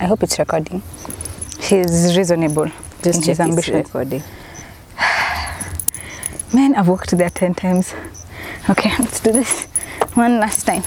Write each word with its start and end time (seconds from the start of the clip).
I 0.00 0.04
hope 0.06 0.22
it's 0.22 0.38
recording. 0.38 0.82
He's 1.60 2.16
reasonable 2.16 2.70
Just 3.02 3.18
in 3.18 3.28
his 3.28 3.38
ambition. 3.40 3.74
recording. 3.76 4.22
Man, 6.54 6.74
I've 6.74 6.88
walked 6.88 7.10
there 7.10 7.28
10 7.28 7.54
times. 7.54 7.94
Okay, 8.70 8.90
let's 8.98 9.20
do 9.20 9.32
this 9.32 9.66
one 10.14 10.38
last 10.40 10.64
time. 10.64 10.82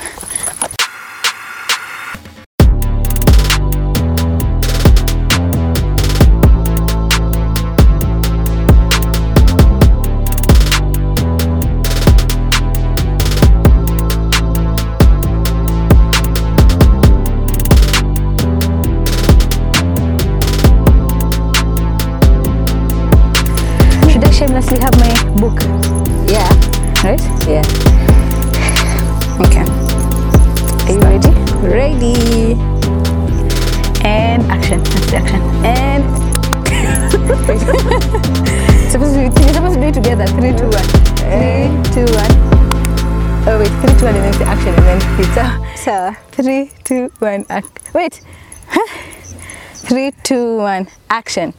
Three, 46.44 46.70
two, 46.84 47.10
one. 47.20 47.46
Wait. 47.94 48.22
three, 49.76 50.12
two, 50.24 50.58
one. 50.58 50.90
Action. 51.10 51.54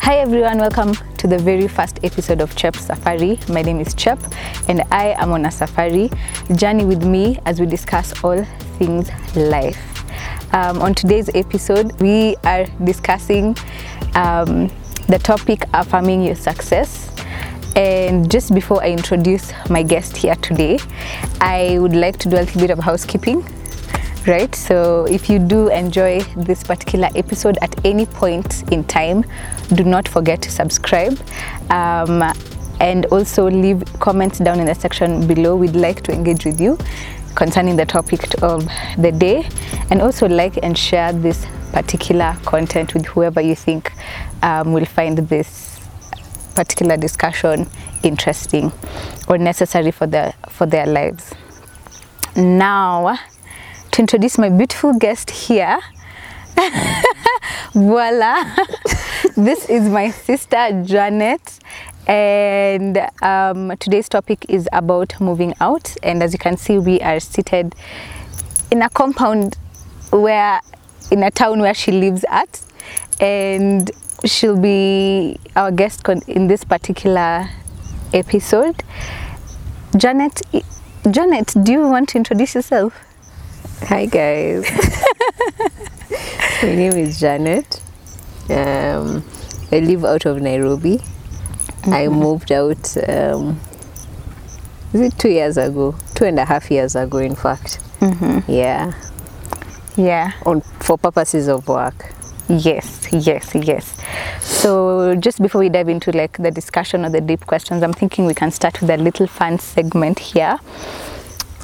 Hi 0.00 0.16
everyone, 0.16 0.58
welcome 0.58 0.92
to 1.16 1.26
the 1.26 1.38
very 1.38 1.66
first 1.66 1.98
episode 2.04 2.42
of 2.42 2.54
Chep 2.56 2.76
Safari. 2.76 3.38
My 3.48 3.62
name 3.62 3.80
is 3.80 3.94
Chep 3.94 4.18
and 4.68 4.82
I 4.90 5.14
am 5.16 5.32
on 5.32 5.46
a 5.46 5.50
safari. 5.50 6.10
Journey 6.56 6.84
with 6.84 7.02
me 7.06 7.38
as 7.46 7.58
we 7.58 7.64
discuss 7.64 8.12
all 8.22 8.44
things 8.78 9.08
life. 9.34 9.80
Um, 10.52 10.82
on 10.82 10.94
today's 10.94 11.30
episode, 11.34 11.98
we 12.02 12.36
are 12.44 12.66
discussing 12.84 13.56
um, 14.14 14.68
the 15.08 15.18
topic 15.22 15.64
affirming 15.72 16.22
your 16.22 16.34
success. 16.36 17.10
And 17.76 18.30
just 18.30 18.54
before 18.54 18.82
I 18.82 18.90
introduce 18.90 19.52
my 19.70 19.82
guest 19.82 20.16
here 20.16 20.34
today, 20.36 20.78
I 21.40 21.78
would 21.78 21.94
like 21.94 22.18
to 22.18 22.28
do 22.28 22.36
a 22.36 22.42
little 22.42 22.60
bit 22.60 22.70
of 22.70 22.78
housekeeping 22.78 23.44
right? 24.26 24.54
So 24.54 25.06
if 25.06 25.30
you 25.30 25.38
do 25.38 25.68
enjoy 25.68 26.20
this 26.36 26.62
particular 26.62 27.08
episode 27.14 27.56
at 27.62 27.74
any 27.84 28.04
point 28.04 28.70
in 28.70 28.84
time, 28.84 29.24
do 29.74 29.84
not 29.84 30.06
forget 30.06 30.42
to 30.42 30.50
subscribe. 30.50 31.18
Um, 31.70 32.22
and 32.80 33.06
also 33.06 33.50
leave 33.50 33.82
comments 33.98 34.38
down 34.38 34.60
in 34.60 34.66
the 34.66 34.74
section 34.74 35.26
below. 35.26 35.56
We'd 35.56 35.74
like 35.74 36.02
to 36.02 36.12
engage 36.12 36.44
with 36.44 36.60
you 36.60 36.78
concerning 37.34 37.76
the 37.76 37.86
topic 37.86 38.20
of 38.42 38.68
the 38.98 39.12
day, 39.12 39.48
and 39.90 40.02
also 40.02 40.28
like 40.28 40.58
and 40.62 40.76
share 40.76 41.12
this 41.12 41.46
particular 41.72 42.36
content 42.44 42.94
with 42.94 43.06
whoever 43.06 43.40
you 43.40 43.54
think 43.54 43.92
um, 44.42 44.72
will 44.72 44.86
find 44.86 45.18
this 45.18 45.67
particular 46.58 46.96
discussion 46.96 47.68
interesting 48.02 48.72
or 49.28 49.38
necessary 49.38 49.92
for 49.92 50.08
their 50.08 50.34
for 50.48 50.66
their 50.66 50.86
lives. 50.86 51.32
Now, 52.34 53.16
to 53.92 54.00
introduce 54.02 54.38
my 54.38 54.48
beautiful 54.48 54.92
guest 54.94 55.30
here. 55.30 55.78
Voila! 57.74 58.56
this 59.36 59.68
is 59.68 59.88
my 59.88 60.10
sister 60.10 60.82
Janet, 60.84 61.60
and 62.08 62.98
um, 63.22 63.76
today's 63.78 64.08
topic 64.08 64.44
is 64.48 64.68
about 64.72 65.20
moving 65.20 65.54
out. 65.60 65.94
And 66.02 66.24
as 66.24 66.32
you 66.32 66.40
can 66.40 66.56
see, 66.56 66.76
we 66.76 67.00
are 67.02 67.20
seated 67.20 67.76
in 68.72 68.82
a 68.82 68.90
compound 68.90 69.56
where, 70.10 70.60
in 71.12 71.22
a 71.22 71.30
town 71.30 71.60
where 71.60 71.74
she 71.74 71.92
lives 71.92 72.24
at, 72.28 72.60
and 73.20 73.92
she'll 74.24 74.58
be 74.58 75.38
our 75.56 75.70
guest 75.70 76.06
in 76.26 76.48
this 76.48 76.64
particular 76.64 77.48
episode. 78.12 78.82
Janet, 79.96 80.42
Janet, 81.10 81.54
do 81.62 81.72
you 81.72 81.88
want 81.88 82.08
to 82.10 82.18
introduce 82.18 82.54
yourself? 82.54 82.92
hi 83.82 84.06
guys. 84.06 84.68
My 86.62 86.74
name 86.74 86.92
is 86.92 87.20
Janet. 87.20 87.80
Um, 88.50 89.24
I 89.70 89.78
live 89.78 90.04
out 90.04 90.26
of 90.26 90.40
Nairobi. 90.42 91.00
I 91.84 92.08
moved 92.08 92.50
out. 92.50 92.96
Um, 93.08 93.60
is 94.92 95.00
it 95.00 95.18
two 95.18 95.28
years 95.28 95.56
ago? 95.56 95.94
Two 96.14 96.24
and 96.24 96.38
a 96.38 96.44
half 96.44 96.70
years 96.70 96.96
ago, 96.96 97.18
in 97.18 97.34
fact. 97.36 97.78
Yeah. 98.48 98.92
Yeah. 99.96 100.32
On 100.44 100.60
for 100.80 100.98
purposes 100.98 101.48
of 101.48 101.66
work. 101.68 102.12
Yes, 102.48 103.06
yes, 103.12 103.54
yes. 103.54 103.94
So 104.40 105.14
just 105.16 105.42
before 105.42 105.60
we 105.60 105.68
dive 105.68 105.88
into 105.88 106.12
like 106.12 106.38
the 106.38 106.50
discussion 106.50 107.04
or 107.04 107.10
the 107.10 107.20
deep 107.20 107.46
questions, 107.46 107.82
I'm 107.82 107.92
thinking 107.92 108.24
we 108.24 108.34
can 108.34 108.50
start 108.50 108.80
with 108.80 108.88
a 108.88 108.96
little 108.96 109.26
fun 109.26 109.58
segment 109.58 110.18
here. 110.18 110.58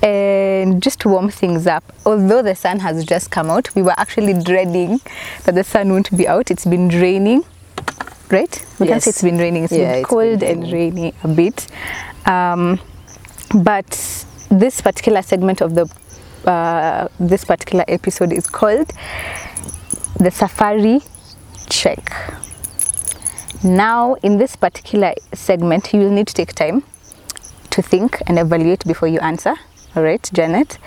And 0.03 0.83
just 0.83 1.01
to 1.01 1.09
warm 1.09 1.31
things 1.31 1.67
up, 1.67 1.85
although 2.05 2.43
the 2.43 2.55
sun 2.55 2.81
has 2.81 3.05
just 3.07 3.31
come 3.31 3.49
out, 3.49 3.75
we 3.75 3.81
were 3.81 3.95
actually 3.97 4.35
dreading 4.35 5.01
that 5.45 5.55
the 5.55 5.65
sun 5.65 5.91
won't 5.91 6.15
be 6.15 6.29
out. 6.29 6.51
It's 6.51 6.67
been 6.67 6.89
raining, 6.91 7.45
right? 8.31 8.67
We 8.79 8.87
can 8.87 9.01
say 9.01 9.09
it's 9.11 9.23
been 9.23 9.39
raining. 9.39 9.65
It's 9.65 9.73
Yeah, 9.73 9.79
been 9.79 9.89
it's 9.89 9.97
been 9.97 10.05
cold 10.05 10.43
and 10.43 10.71
rainy 10.71 11.15
a 11.23 11.29
bit. 11.29 11.67
Um, 12.27 12.79
but 13.55 13.89
this 14.51 14.83
particular 14.83 15.23
segment 15.23 15.63
of 15.63 15.75
the 15.75 15.89
uh, 16.47 17.09
this 17.19 17.43
particular 17.47 17.87
episode 17.89 18.31
is 18.31 18.47
called 18.47 18.93
the 20.19 20.31
safari 20.31 21.01
check. 21.69 22.35
Now, 23.63 24.15
in 24.23 24.39
this 24.39 24.57
particular 24.57 25.15
segment, 25.33 25.93
you 25.93 26.01
will 26.01 26.11
need 26.11 26.27
to 26.29 26.35
take 26.35 26.55
time 26.55 26.83
to 27.71 27.83
think 27.83 28.23
and 28.27 28.39
evaluate 28.39 28.85
before 28.85 29.09
you 29.09 29.19
answer. 29.21 29.55
All 29.97 30.03
right, 30.03 30.29
Janet. 30.33 30.79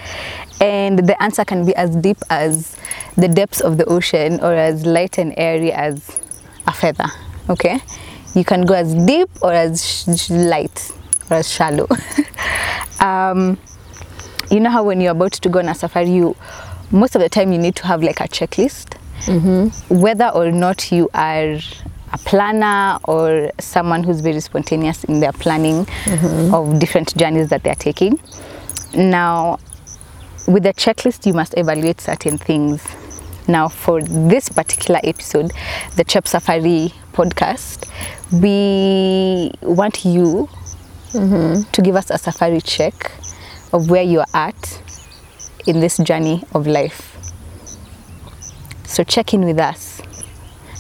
And 0.62 1.00
the 1.00 1.22
answer 1.22 1.46
can 1.46 1.66
be 1.66 1.76
as 1.76 1.96
deep 1.96 2.18
as 2.30 2.78
the 3.16 3.28
depths 3.28 3.62
of 3.62 3.78
the 3.78 3.86
ocean 3.86 4.40
or 4.42 4.54
as 4.54 4.86
light 4.86 5.18
and 5.18 5.34
airy 5.38 5.72
as 5.72 6.20
a 6.68 6.74
feather. 6.74 7.08
Okay? 7.50 7.80
You 8.36 8.44
can 8.44 8.66
go 8.66 8.74
as 8.74 8.94
deep 9.06 9.30
or 9.42 9.54
as 9.54 10.30
light 10.30 10.92
or 11.30 11.38
as 11.38 11.50
shallow. 11.50 11.88
um, 13.00 13.58
you 14.52 14.60
know 14.60 14.70
how 14.70 14.84
when 14.84 15.02
you're 15.02 15.12
about 15.12 15.34
to 15.34 15.50
go 15.50 15.60
on 15.60 15.70
a 15.70 15.76
safari, 15.76 16.12
you 16.12 16.36
most 16.92 17.16
of 17.16 17.22
the 17.22 17.30
time 17.30 17.52
you 17.52 17.58
need 17.58 17.76
to 17.76 17.88
have 17.88 18.02
like 18.04 18.20
a 18.20 18.28
checklist. 18.28 18.97
Mm-hmm. 19.26 20.00
Whether 20.00 20.28
or 20.30 20.52
not 20.52 20.92
you 20.92 21.10
are 21.14 21.60
a 22.14 22.18
planner 22.20 23.00
or 23.04 23.52
someone 23.60 24.04
who's 24.04 24.22
very 24.22 24.40
spontaneous 24.40 25.04
in 25.06 25.20
their 25.20 25.34
planning 25.34 25.86
mm-hmm. 25.86 26.54
of 26.54 26.80
different 26.80 27.16
journeys 27.18 27.50
that 27.50 27.64
they're 27.64 27.76
taking. 27.76 28.20
Now, 28.96 29.60
with 30.48 30.64
the 30.64 30.74
checklist, 30.74 31.26
you 31.26 31.34
must 31.34 31.58
evaluate 31.58 32.00
certain 32.00 32.38
things. 32.38 32.86
Now, 33.48 33.68
for 33.68 34.02
this 34.02 34.50
particular 34.50 35.00
episode, 35.04 35.52
the 35.96 36.04
Chep 36.04 36.28
Safari 36.28 36.94
podcast, 37.14 37.90
we 38.32 39.52
want 39.62 40.06
you 40.06 40.50
mm-hmm. 41.12 41.70
to 41.72 41.82
give 41.82 41.96
us 41.96 42.10
a 42.10 42.18
safari 42.18 42.62
check 42.62 43.12
of 43.74 43.90
where 43.90 44.04
you're 44.04 44.26
at 44.34 44.82
in 45.66 45.80
this 45.80 45.98
journey 45.98 46.44
of 46.54 46.68
life. 46.68 47.17
So 48.88 49.04
check 49.04 49.34
in 49.34 49.44
with 49.46 49.60
us. 49.60 50.02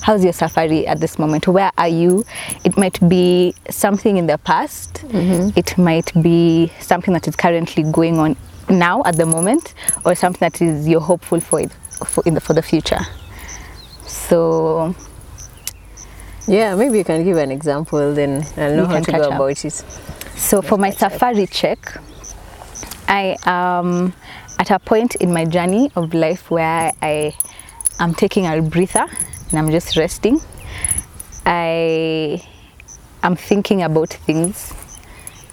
How's 0.01 0.23
your 0.23 0.31
safari 0.31 0.87
at 0.87 1.01
this 1.01 1.19
moment? 1.19 1.45
Where 1.47 1.71
are 1.77 1.89
you? 1.89 2.23
It 2.63 2.77
might 2.77 2.97
be 3.09 3.53
something 3.69 4.15
in 4.15 4.25
the 4.27 4.37
past. 4.37 4.93
Mm-hmm. 5.07 5.49
It 5.59 5.77
might 5.77 6.11
be 6.23 6.71
something 6.79 7.13
that 7.13 7.27
is 7.27 7.35
currently 7.35 7.83
going 7.83 8.17
on 8.17 8.37
now 8.69 9.03
at 9.05 9.17
the 9.17 9.25
moment, 9.25 9.73
or 10.05 10.15
something 10.15 10.39
that 10.39 10.61
is 10.61 10.87
you're 10.87 11.01
hopeful 11.01 11.41
for 11.41 11.59
it 11.59 11.71
for 12.05 12.21
the, 12.23 12.39
for 12.39 12.53
the 12.53 12.61
future. 12.61 12.99
So 14.05 14.95
Yeah, 16.47 16.75
maybe 16.75 16.97
you 16.99 17.03
can 17.03 17.25
give 17.25 17.35
an 17.37 17.51
example, 17.51 18.13
then 18.13 18.45
I'll 18.55 18.75
know 18.75 18.85
how 18.85 19.01
to 19.01 19.11
go 19.11 19.21
up. 19.23 19.33
about 19.33 19.65
it. 19.65 19.73
So 20.35 20.61
for 20.61 20.77
my 20.77 20.91
safari 20.91 21.47
check, 21.47 21.97
I 23.09 23.35
am 23.43 24.13
at 24.59 24.71
a 24.71 24.79
point 24.79 25.15
in 25.15 25.33
my 25.33 25.43
journey 25.43 25.91
of 25.95 26.13
life 26.13 26.49
where 26.49 26.93
I 27.01 27.35
am 27.99 28.13
taking 28.13 28.45
a 28.45 28.61
breather 28.61 29.05
and 29.49 29.59
I'm 29.59 29.71
just 29.71 29.97
resting. 29.97 30.39
I 31.45 32.43
am 33.23 33.35
thinking 33.35 33.83
about 33.83 34.09
things 34.09 34.73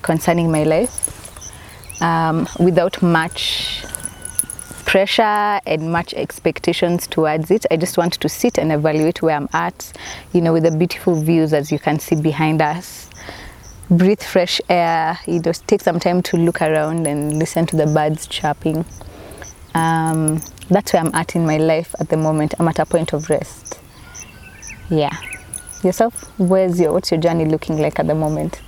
concerning 0.03 0.51
my 0.51 0.65
life 0.65 1.11
um, 2.03 2.47
without 2.59 3.03
much 3.03 3.85
pressure 4.85 5.61
and 5.67 5.91
much 5.91 6.13
expectations 6.15 7.07
towards 7.07 7.51
it. 7.51 7.67
I 7.71 7.77
just 7.77 7.97
want 7.97 8.15
to 8.15 8.29
sit 8.29 8.59
and 8.59 8.73
evaluate 8.73 9.23
where 9.23 9.37
I'm 9.37 9.49
at, 9.53 9.93
you 10.33 10.41
know, 10.41 10.53
with 10.53 10.65
the 10.65 10.71
beautiful 10.71 11.21
views 11.21 11.53
as 11.53 11.73
you 11.73 11.79
can 11.79 11.99
see 11.99 12.17
behind 12.17 12.61
us. 12.61 13.09
Breathe 13.91 14.23
fresh 14.23 14.61
air, 14.69 15.19
you 15.27 15.41
know, 15.41 15.53
take 15.53 15.83
some 15.83 16.01
time 16.01 16.23
to 16.23 16.37
look 16.37 16.63
around 16.63 17.07
and 17.07 17.39
listen 17.39 17.67
to 17.67 17.77
the 17.77 17.87
birds 17.87 18.27
chirping. 18.27 18.85
Um, 19.75 20.41
that's 20.69 20.93
where 20.93 21.03
I'm 21.03 21.15
at 21.15 21.37
in 21.37 21.47
my 21.47 21.59
life 21.59 21.95
at 22.01 22.09
the 22.09 22.17
moment. 22.17 22.55
I'm 22.59 22.69
at 22.69 22.79
a 22.79 22.87
point 22.87 23.13
of 23.13 23.29
rest. 23.31 23.81
Yeah. 24.91 25.17
Yourself, 25.83 26.31
where's 26.39 26.81
your 26.81 26.93
what's 26.93 27.11
your 27.11 27.21
journey 27.21 27.45
looking 27.45 27.79
like 27.79 27.99
at 27.99 28.07
the 28.07 28.15
moment? 28.15 28.63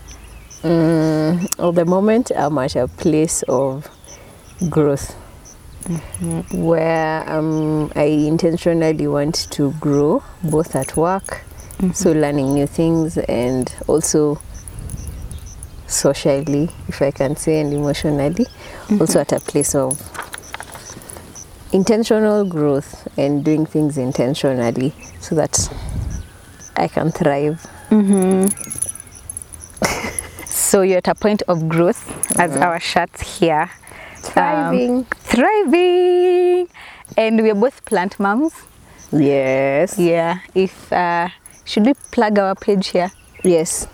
Mm, 0.62 1.44
at 1.69 1.75
the 1.75 1.84
moment, 1.84 2.31
I'm 2.37 2.58
at 2.58 2.76
a 2.76 2.88
place 2.88 3.43
of 3.48 3.88
growth 4.69 5.14
where 6.52 7.31
um, 7.31 7.93
I 7.94 8.04
intentionally 8.04 9.06
want 9.06 9.50
to 9.52 9.72
grow 9.75 10.22
both 10.43 10.75
at 10.75 10.96
work, 10.96 11.44
so 11.93 12.12
learning 12.12 12.54
new 12.54 12.66
things, 12.66 13.16
and 13.19 13.72
also 13.87 14.40
socially, 15.87 16.69
if 16.88 17.00
I 17.00 17.12
can 17.12 17.37
say, 17.37 17.60
and 17.60 17.72
emotionally, 17.72 18.46
also 18.98 19.20
at 19.20 19.32
a 19.32 19.40
place 19.40 19.75
of 19.75 20.00
intentional 21.73 22.45
growth 22.45 23.09
and 23.19 23.45
doing 23.45 23.67
things 23.67 23.99
intentionally 23.99 24.93
so 25.21 25.35
that 25.35 25.69
I 26.77 26.89
can 26.89 27.11
thrive. 27.11 27.67
Mm-hmm. 27.91 28.47
So 30.47 30.83
you're 30.83 30.99
at 30.99 31.09
a 31.09 31.15
point 31.15 31.43
of 31.49 31.69
growth, 31.69 32.11
as 32.39 32.51
mm-hmm. 32.51 32.63
our 32.63 32.81
shirts 32.81 33.39
here. 33.39 33.71
Um, 34.35 34.75
thriving. 34.75 35.05
thriving. 35.05 36.69
And 37.17 37.41
we're 37.41 37.55
both 37.55 37.85
plant 37.85 38.19
moms. 38.19 38.53
Yes. 39.13 39.99
Yeah. 39.99 40.41
If 40.55 40.93
uh, 40.93 41.29
should 41.65 41.87
we 41.87 41.95
plug 42.11 42.39
our 42.39 42.55
page 42.57 42.89
here? 42.89 43.11
Yes. 43.45 43.87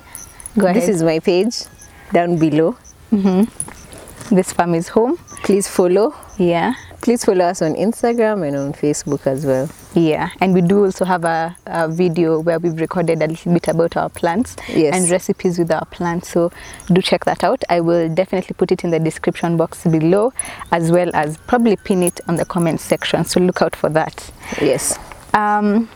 Go 0.58 0.66
ahead. 0.66 0.76
This 0.76 0.88
is 0.88 1.02
my 1.02 1.18
page 1.18 1.64
down 2.12 2.38
below. 2.38 2.76
Mm-hmm. 3.12 4.34
this 4.34 4.52
farm 4.54 4.74
is 4.74 4.88
home. 4.88 5.18
Please 5.44 5.68
follow. 5.68 6.14
Yeah. 6.38 6.72
Please 7.02 7.24
follow 7.24 7.44
us 7.46 7.60
on 7.62 7.74
Instagram 7.74 8.46
and 8.46 8.56
on 8.56 8.72
Facebook 8.72 9.26
as 9.26 9.44
well. 9.44 9.68
Yeah, 9.92 10.30
and 10.40 10.54
we 10.54 10.60
do 10.60 10.84
also 10.84 11.04
have 11.04 11.24
a, 11.24 11.56
a 11.66 11.88
video 11.88 12.38
where 12.38 12.60
we've 12.60 12.80
recorded 12.80 13.20
a 13.20 13.26
little 13.26 13.52
bit 13.52 13.66
about 13.66 13.96
our 13.96 14.08
plants 14.08 14.54
Yes. 14.68 14.94
and 14.94 15.10
recipes 15.10 15.58
with 15.58 15.72
our 15.72 15.84
plants. 15.86 16.30
So 16.30 16.52
do 16.86 17.02
check 17.02 17.24
that 17.24 17.42
out. 17.42 17.64
I 17.68 17.80
will 17.80 18.08
definitely 18.14 18.54
put 18.56 18.70
it 18.70 18.84
in 18.84 18.90
the 18.90 19.00
description 19.00 19.56
box 19.56 19.82
below, 19.82 20.32
as 20.70 20.92
well 20.92 21.10
as 21.12 21.36
probably 21.48 21.74
pin 21.74 22.04
it 22.04 22.20
on 22.28 22.36
the 22.36 22.44
comment 22.44 22.80
section. 22.80 23.24
So 23.24 23.40
look 23.40 23.60
out 23.62 23.74
for 23.74 23.90
that. 23.90 24.30
Yes. 24.60 24.96
Um, 25.34 25.88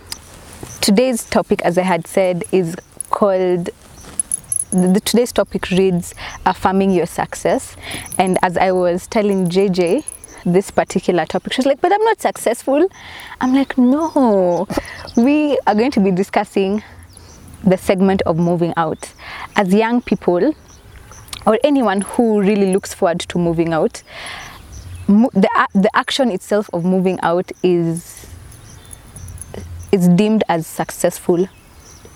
today's 0.80 1.22
topic, 1.30 1.62
as 1.62 1.78
I 1.78 1.82
had 1.82 2.08
said, 2.08 2.42
is 2.50 2.74
called. 3.10 3.70
The, 4.72 4.88
the- 4.88 5.00
today's 5.00 5.30
topic 5.30 5.70
reads 5.70 6.14
affirming 6.44 6.90
your 6.90 7.06
success, 7.06 7.76
and 8.18 8.36
as 8.42 8.56
I 8.56 8.72
was 8.72 9.06
telling 9.06 9.46
JJ 9.48 10.04
this 10.46 10.70
particular 10.70 11.26
topic, 11.26 11.52
She's 11.52 11.66
like, 11.66 11.80
"But 11.80 11.92
I'm 11.92 12.04
not 12.04 12.20
successful." 12.20 12.88
I'm 13.40 13.52
like, 13.54 13.76
"No, 13.76 14.66
we 15.16 15.58
are 15.66 15.74
going 15.74 15.90
to 15.90 16.00
be 16.00 16.10
discussing 16.12 16.82
the 17.64 17.76
segment 17.76 18.22
of 18.22 18.38
moving 18.38 18.72
out 18.76 19.12
as 19.56 19.74
young 19.74 20.00
people." 20.00 20.54
Or 21.46 21.58
anyone 21.62 22.00
who 22.00 22.40
really 22.40 22.72
looks 22.72 22.92
forward 22.92 23.20
to 23.20 23.38
moving 23.38 23.72
out, 23.72 24.02
the, 25.06 25.48
the 25.74 25.90
action 25.94 26.30
itself 26.32 26.68
of 26.72 26.84
moving 26.84 27.20
out 27.22 27.52
is 27.62 28.26
is 29.92 30.08
deemed 30.08 30.42
as 30.48 30.66
successful 30.66 31.48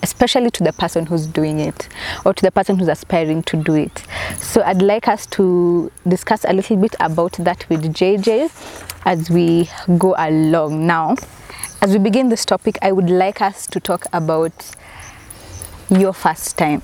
especially 0.03 0.49
to 0.51 0.63
the 0.63 0.73
person 0.73 1.05
who's 1.05 1.27
doing 1.27 1.59
it 1.59 1.87
or 2.25 2.33
to 2.33 2.41
the 2.41 2.51
person 2.51 2.77
who's 2.77 2.87
aspiring 2.87 3.43
to 3.43 3.57
do 3.57 3.73
it. 3.75 4.03
So 4.37 4.61
i'd 4.63 4.81
like 4.81 5.07
us 5.07 5.25
to 5.27 5.91
discuss 6.07 6.45
a 6.45 6.53
little 6.53 6.77
bit 6.77 6.95
about 6.99 7.33
that 7.33 7.67
with 7.69 7.93
jj 7.93 8.49
as 9.05 9.29
we 9.29 9.69
go 9.97 10.15
along. 10.17 10.85
Now 10.85 11.15
as 11.81 11.91
we 11.91 11.99
begin 11.99 12.29
this 12.29 12.45
topic 12.45 12.77
i 12.81 12.91
would 12.91 13.09
like 13.09 13.41
us 13.41 13.65
to 13.67 13.79
talk 13.79 14.05
about 14.13 14.53
your 15.89 16.13
first 16.13 16.57
time 16.57 16.81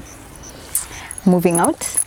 moving 1.26 1.58
out. 1.58 2.04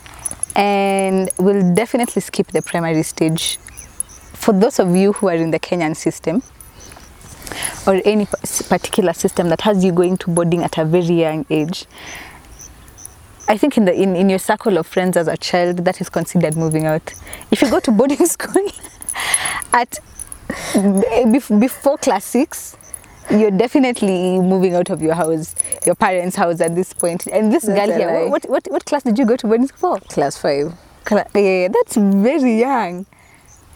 And 0.55 1.29
we'll 1.37 1.73
definitely 1.73 2.21
skip 2.21 2.47
the 2.47 2.61
primary 2.61 3.03
stage. 3.03 3.57
For 4.33 4.53
those 4.53 4.79
of 4.79 4.95
you 4.95 5.13
who 5.13 5.29
are 5.29 5.35
in 5.35 5.51
the 5.51 5.59
kenyan 5.59 5.95
system 5.95 6.43
or 7.87 8.01
any 8.05 8.25
particular 8.69 9.13
system 9.13 9.49
that 9.49 9.61
has 9.61 9.83
you 9.83 9.91
going 9.91 10.17
to 10.17 10.29
boarding 10.29 10.63
at 10.63 10.77
a 10.77 10.85
very 10.85 11.21
young 11.21 11.45
age 11.49 11.85
i 13.47 13.57
think 13.57 13.77
in 13.77 13.85
the 13.85 13.93
in, 13.93 14.15
in 14.15 14.29
your 14.29 14.39
circle 14.39 14.77
of 14.77 14.87
friends 14.87 15.17
as 15.17 15.27
a 15.27 15.37
child 15.37 15.77
that 15.77 15.99
is 16.01 16.09
considered 16.09 16.55
moving 16.55 16.85
out 16.85 17.13
if 17.51 17.61
you 17.61 17.69
go 17.69 17.79
to 17.79 17.91
boarding 17.91 18.25
school 18.25 18.67
at 19.73 19.99
before 21.59 21.97
class 21.97 22.25
6 22.25 22.77
you're 23.29 23.51
definitely 23.51 24.39
moving 24.39 24.73
out 24.75 24.89
of 24.89 25.01
your 25.01 25.13
house 25.13 25.55
your 25.85 25.95
parents 25.95 26.35
house 26.35 26.59
at 26.59 26.75
this 26.75 26.91
point 26.93 27.27
and 27.27 27.51
this 27.53 27.63
That's 27.63 27.87
girl 27.87 27.97
here 27.97 28.29
what, 28.29 28.43
what 28.49 28.67
what 28.69 28.85
class 28.85 29.03
did 29.03 29.17
you 29.17 29.25
go 29.25 29.35
to 29.37 29.47
boarding 29.47 29.67
school 29.67 29.99
for 29.99 30.07
Class 30.07 30.37
5. 30.37 30.73
Cla- 31.05 31.25
yeah, 31.33 31.67
that's 31.69 31.95
very 31.95 32.59
young. 32.59 33.05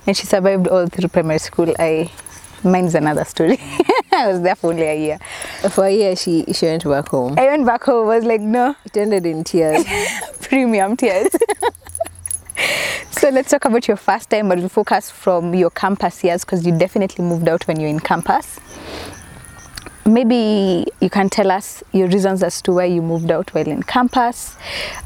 And 0.05 0.15
she 0.15 0.25
survived 0.25 0.67
all 0.67 0.85
through 0.87 1.09
primary 1.09 1.39
school. 1.39 1.73
I 1.79 2.11
mine's 2.65 2.95
another 2.95 3.23
story. 3.23 3.59
I 4.11 4.27
was 4.27 4.41
there 4.41 4.55
for 4.55 4.71
only 4.71 4.83
a 4.83 4.97
year. 4.97 5.19
For 5.69 5.85
a 5.85 5.91
year, 5.91 6.15
she, 6.15 6.45
she 6.53 6.65
went 6.65 6.83
back 6.83 7.09
home. 7.09 7.35
I 7.37 7.45
went 7.47 7.65
back 7.65 7.83
home, 7.83 8.09
I 8.09 8.17
was 8.17 8.25
like, 8.25 8.41
no, 8.41 8.75
It 8.85 8.97
ended 8.97 9.25
in 9.25 9.43
tears. 9.43 9.85
premium 10.41 10.95
tears. 10.95 11.29
so 13.11 13.29
let's 13.29 13.51
talk 13.51 13.65
about 13.65 13.87
your 13.87 13.97
first 13.97 14.29
time, 14.29 14.49
but 14.49 14.59
we 14.59 14.69
focus 14.69 15.11
from 15.11 15.53
your 15.53 15.69
campus 15.69 16.23
years 16.23 16.45
because 16.45 16.65
you 16.65 16.77
definitely 16.77 17.25
moved 17.25 17.47
out 17.47 17.67
when 17.67 17.79
you're 17.79 17.89
in 17.89 17.99
campus. 17.99 18.59
Maybe 20.07 20.85
you 21.01 21.09
can 21.09 21.29
tell 21.29 21.51
us 21.51 21.83
your 21.91 22.07
reasons 22.07 22.43
as 22.43 22.61
to 22.61 22.73
why 22.73 22.85
you 22.85 23.01
moved 23.01 23.31
out 23.31 23.53
while 23.55 23.67
in 23.67 23.81
campus. 23.83 24.55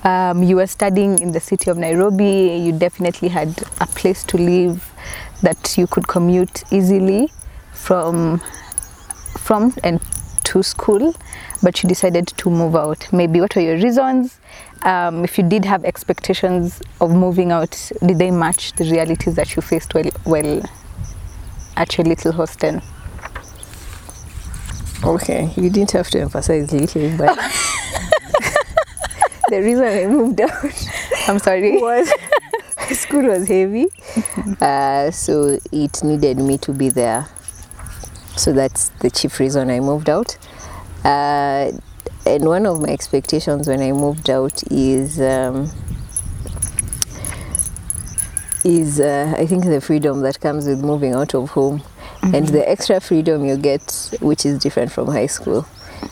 Um, 0.03 0.43
you 0.43 0.57
were 0.57 0.67
studying 0.67 1.19
in 1.19 1.31
the 1.31 1.39
city 1.39 1.71
of 1.71 1.77
Nairobi. 1.77 2.57
You 2.57 2.77
definitely 2.77 3.29
had 3.29 3.63
a 3.79 3.87
place 3.87 4.25
to 4.25 4.37
live 4.37 4.93
that 5.41 5.77
you 5.77 5.87
could 5.87 6.07
commute 6.07 6.63
easily 6.71 7.31
from 7.83 8.41
from 9.37 9.73
and 9.83 9.99
to 10.45 10.63
school, 10.63 11.15
but 11.61 11.83
you 11.83 11.89
decided 11.89 12.27
to 12.27 12.49
move 12.49 12.75
out. 12.75 13.07
Maybe 13.11 13.39
what 13.39 13.55
were 13.55 13.61
your 13.61 13.77
reasons? 13.77 14.39
Um, 14.83 15.23
if 15.23 15.37
you 15.37 15.43
did 15.43 15.65
have 15.65 15.83
expectations 15.85 16.81
of 17.01 17.11
moving 17.11 17.51
out, 17.51 17.91
did 18.05 18.17
they 18.17 18.31
match 18.31 18.73
the 18.73 18.85
realities 18.85 19.35
that 19.35 19.55
you 19.55 19.61
faced 19.61 19.93
while, 19.93 20.09
while 20.23 20.63
at 21.75 21.97
your 21.97 22.05
little 22.05 22.31
hostel? 22.31 22.81
okay, 25.03 25.51
you 25.55 25.69
didn't 25.69 25.91
have 25.91 26.09
to 26.09 26.19
emphasize 26.19 26.71
little, 26.71 27.17
but 27.17 27.35
the 29.49 29.61
reason 29.61 29.83
I 29.83 30.07
moved 30.07 30.41
out 30.41 30.51
I'm 31.27 31.39
sorry. 31.39 31.77
was 31.77 32.11
school 32.91 33.23
was 33.23 33.47
heavy, 33.47 33.87
uh, 34.61 35.11
so 35.11 35.57
it 35.71 36.03
needed 36.03 36.37
me 36.37 36.57
to 36.59 36.73
be 36.73 36.89
there. 36.89 37.27
So 38.39 38.53
that's 38.53 38.87
the 39.01 39.09
chief 39.09 39.37
reason 39.41 39.69
I 39.69 39.81
moved 39.81 40.09
out. 40.09 40.37
Uh, 41.03 41.73
and 42.25 42.45
one 42.45 42.65
of 42.65 42.79
my 42.79 42.87
expectations 42.87 43.67
when 43.67 43.81
I 43.81 43.91
moved 43.91 44.29
out 44.29 44.63
is 44.71 45.19
um, 45.19 45.69
is 48.63 49.01
uh, 49.01 49.33
I 49.37 49.45
think 49.45 49.65
the 49.65 49.81
freedom 49.81 50.21
that 50.21 50.39
comes 50.39 50.67
with 50.67 50.79
moving 50.81 51.15
out 51.15 51.35
of 51.35 51.49
home 51.49 51.83
and 52.21 52.47
the 52.47 52.63
extra 52.67 53.01
freedom 53.01 53.43
you 53.43 53.57
get, 53.57 54.09
which 54.21 54.45
is 54.45 54.57
different 54.57 54.93
from 54.93 55.07
high 55.07 55.27
school. 55.27 55.65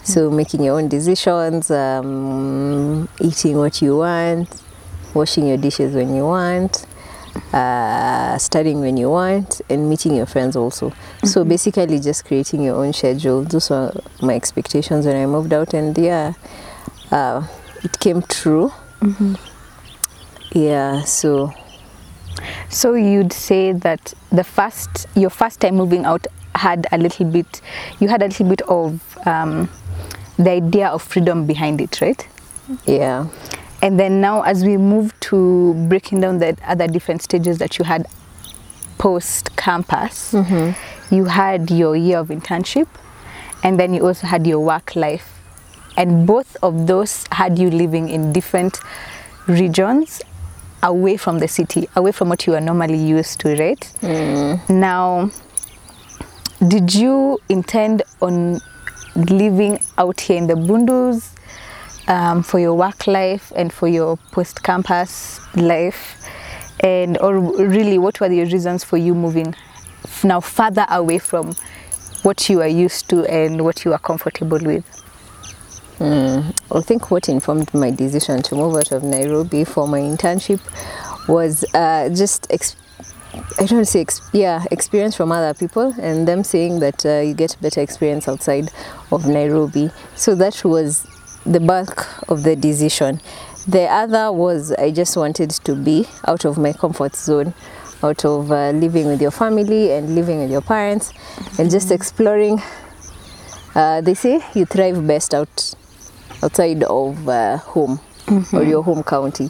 So 0.04 0.30
making 0.30 0.66
your 0.66 0.78
own 0.78 0.90
decisions, 0.90 1.72
um, 1.72 3.08
eating 3.22 3.58
what 3.58 3.82
you 3.82 4.00
want, 4.00 4.50
washing 5.14 5.48
your 5.48 5.58
dishes 5.58 5.96
when 5.96 6.14
you 6.14 6.26
want, 6.26 6.86
uh, 7.54 8.38
studying 8.38 8.80
when 8.80 8.98
you 8.98 9.10
want, 9.10 9.62
and 9.70 9.90
meeting 9.90 10.16
your 10.16 10.26
friends 10.26 10.56
also. 10.56 10.94
So 11.24 11.44
basically, 11.44 12.00
just 12.00 12.26
creating 12.26 12.64
your 12.64 12.76
own 12.76 12.94
schedule. 12.94 13.44
Those 13.44 13.70
were 13.70 13.92
my 14.22 14.36
expectations 14.36 15.06
when 15.06 15.16
I 15.16 15.26
moved 15.26 15.54
out, 15.54 15.74
and 15.74 15.98
yeah, 15.98 16.34
uh, 17.12 17.46
it 17.84 18.00
came 18.00 18.22
true. 18.24 18.72
Yeah, 20.54 21.04
so 21.04 21.54
So 22.70 22.94
you'd 22.94 23.34
say 23.34 23.72
that 23.72 24.14
the 24.32 24.44
first, 24.44 25.08
your 25.16 25.30
first 25.30 25.60
time 25.62 25.76
moving 25.76 26.06
out 26.06 26.28
had 26.56 26.88
a 26.92 26.98
little 26.98 27.26
bit, 27.26 27.62
you 28.00 28.08
had 28.08 28.22
a 28.22 28.28
little 28.28 28.50
bit 28.50 28.62
of 28.64 29.18
um, 29.26 29.70
the 30.38 30.52
idea 30.52 30.88
of 30.90 31.02
freedom 31.02 31.46
behind 31.46 31.82
it, 31.82 32.02
right? 32.02 32.28
yeah, 32.86 33.28
And 33.82 34.00
then 34.00 34.22
now, 34.22 34.42
as 34.42 34.64
we 34.64 34.78
move 34.78 35.18
to 35.22 35.74
breaking 35.88 36.22
down 36.22 36.40
the 36.40 36.58
other 36.66 36.88
different 36.88 37.22
stages 37.22 37.60
that 37.60 37.78
you 37.78 37.86
had 37.86 38.08
post 38.98 39.56
campus, 39.56 40.34
mm-hmm. 40.34 41.16
you 41.16 41.26
had 41.26 41.70
your 41.70 41.96
year 41.96 42.18
of 42.18 42.30
internship 42.30 42.88
and 43.64 43.80
then 43.80 43.94
you 43.94 44.06
also 44.06 44.28
had 44.28 44.48
your 44.48 44.60
work 44.60 44.96
life. 44.96 45.40
And 45.96 46.28
both 46.28 46.58
of 46.62 46.88
those 46.88 47.26
had 47.32 47.58
you 47.58 47.70
living 47.70 48.10
in 48.10 48.32
different 48.32 48.80
regions 49.48 50.22
away 50.84 51.18
from 51.18 51.40
the 51.40 51.48
city, 51.48 51.90
away 51.96 52.12
from 52.12 52.30
what 52.30 52.46
you 52.46 52.54
are 52.54 52.62
normally 52.62 52.98
used 52.98 53.40
to, 53.42 53.56
right? 53.56 53.80
Mm. 54.02 54.70
Now, 54.70 55.32
did 56.68 56.94
you 56.94 57.40
intend 57.50 58.04
on 58.22 58.60
living 59.16 59.80
out 59.98 60.20
here 60.22 60.38
in 60.38 60.48
the 60.48 60.56
Bundus 60.56 61.34
um, 62.08 62.44
for 62.44 62.60
your 62.60 62.74
work 62.74 63.08
life 63.08 63.52
and 63.56 63.72
for 63.72 63.88
your 63.88 64.18
post 64.32 64.64
campus 64.64 65.40
life? 65.56 66.24
And, 66.82 67.18
or 67.20 67.40
really, 67.40 67.98
what 67.98 68.20
were 68.20 68.30
the 68.30 68.44
reasons 68.44 68.84
for 68.84 68.98
you 68.98 69.16
moving 69.16 69.56
now 70.24 70.40
further 70.40 70.86
away 70.90 71.20
from 71.20 71.56
what 72.24 72.50
you 72.50 72.62
are 72.62 72.68
used 72.68 73.10
to 73.10 73.26
and 73.26 73.64
what 73.64 73.84
you 73.84 73.94
are 73.94 74.00
comfortable 74.00 74.60
with? 74.60 74.86
I 76.00 76.82
think 76.82 77.10
what 77.10 77.28
informed 77.28 77.74
my 77.74 77.90
decision 77.90 78.44
to 78.44 78.56
move 78.56 78.76
out 78.76 78.92
of 78.92 79.04
Nairobi 79.04 79.64
for 79.64 79.88
my 79.88 80.00
internship 80.00 80.60
was 81.28 81.66
uh, 81.74 82.10
just 82.10 82.46
ex- 82.52 82.76
I 83.60 83.66
don't 83.66 83.86
say 83.86 84.06
yeah 84.32 84.64
experience 84.72 85.16
from 85.16 85.32
other 85.32 85.54
people 85.54 85.94
and 86.00 86.28
them 86.28 86.44
saying 86.44 86.80
that 86.80 87.06
uh, 87.06 87.20
you 87.20 87.34
get 87.34 87.58
better 87.62 87.82
experience 87.82 88.28
outside 88.28 88.70
of 89.12 89.28
Nairobi. 89.28 89.90
So 90.16 90.36
that 90.36 90.64
was 90.64 91.08
the 91.48 91.60
bulk 91.60 92.30
of 92.30 92.44
the 92.44 92.56
decision. 92.56 93.22
The 93.68 93.84
other 93.84 94.32
was 94.32 94.72
I 94.74 94.92
just 94.92 95.18
wanted 95.18 95.50
to 95.52 95.76
be 95.76 96.08
out 96.28 96.46
of 96.46 96.58
my 96.58 96.74
comfort 96.74 97.16
zone, 97.16 97.54
out 98.04 98.24
of 98.26 98.52
uh, 98.52 98.72
living 98.72 99.08
with 99.08 99.22
your 99.22 99.32
family 99.32 99.92
and 99.92 100.16
living 100.16 100.40
with 100.40 100.52
your 100.52 100.62
parents, 100.62 101.12
and 101.60 101.70
just 101.70 101.92
exploring 101.92 102.62
uh, 103.76 104.02
they 104.02 104.14
say 104.14 104.42
you 104.56 104.66
thrive 104.66 105.06
best 105.06 105.34
out 105.34 105.74
outside 106.44 106.84
of 106.84 107.28
uh, 107.30 107.58
home 107.58 108.00
or 108.52 108.64
your 108.64 108.84
home 108.84 109.04
county. 109.04 109.50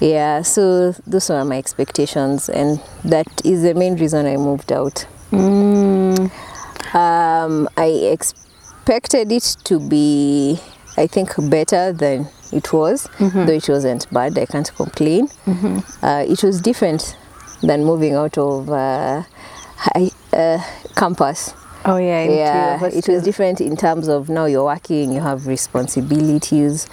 Yeah, 0.00 0.42
so 0.42 0.92
those 1.06 1.28
were 1.30 1.44
my 1.44 1.58
expectations, 1.58 2.48
and 2.48 2.80
that 3.04 3.26
is 3.44 3.62
the 3.62 3.74
main 3.74 3.96
reason 3.96 4.26
I 4.26 4.36
moved 4.36 4.72
out. 4.72 5.06
Um, 6.94 7.68
I 7.76 7.86
expected 8.12 9.32
it 9.32 9.56
to 9.64 9.80
be, 9.80 10.58
I 10.96 11.06
think, 11.06 11.34
better 11.50 11.92
than 11.92 12.28
it 12.52 12.72
was, 12.72 13.08
though 13.18 13.52
it 13.52 13.68
wasn't 13.68 14.06
bad. 14.12 14.38
I 14.38 14.46
can't 14.46 14.72
complain. 14.74 15.28
Uh, 16.02 16.24
it 16.28 16.42
was 16.42 16.60
different 16.60 17.16
than 17.62 17.84
moving 17.84 18.14
out 18.14 18.38
of 18.38 18.70
uh, 18.70 19.22
high, 19.76 20.10
uh, 20.32 20.58
campus. 20.96 21.54
Oh, 21.86 21.96
yeah, 21.96 22.20
into 22.20 22.34
yeah 22.36 22.84
it 22.86 23.06
was 23.08 23.22
different 23.24 23.60
in 23.60 23.76
terms 23.76 24.08
of 24.08 24.30
now 24.30 24.46
you're 24.46 24.64
working 24.64 25.12
you 25.12 25.20
have 25.20 25.46
responsibilities 25.46 26.86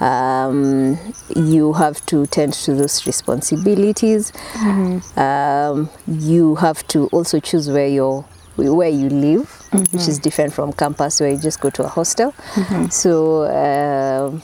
um, 0.00 0.98
you 1.36 1.72
have 1.74 2.04
to 2.06 2.26
tend 2.26 2.52
to 2.52 2.74
those 2.74 3.06
responsibilities. 3.06 4.32
Um, 5.16 5.88
you 6.08 6.56
have 6.56 6.84
to 6.88 7.06
also 7.12 7.38
choose 7.38 7.70
where 7.70 7.86
you're 7.86 8.22
where 8.56 8.88
you 8.88 9.08
live 9.08 9.63
which 9.92 10.08
is 10.08 10.18
different 10.18 10.52
from 10.52 10.72
campus 10.72 11.20
where 11.20 11.30
you 11.30 11.38
just 11.38 11.60
go 11.60 11.70
to 11.70 11.84
a 11.84 11.88
hostel. 11.88 12.32
So 12.90 13.44
um, 13.46 14.42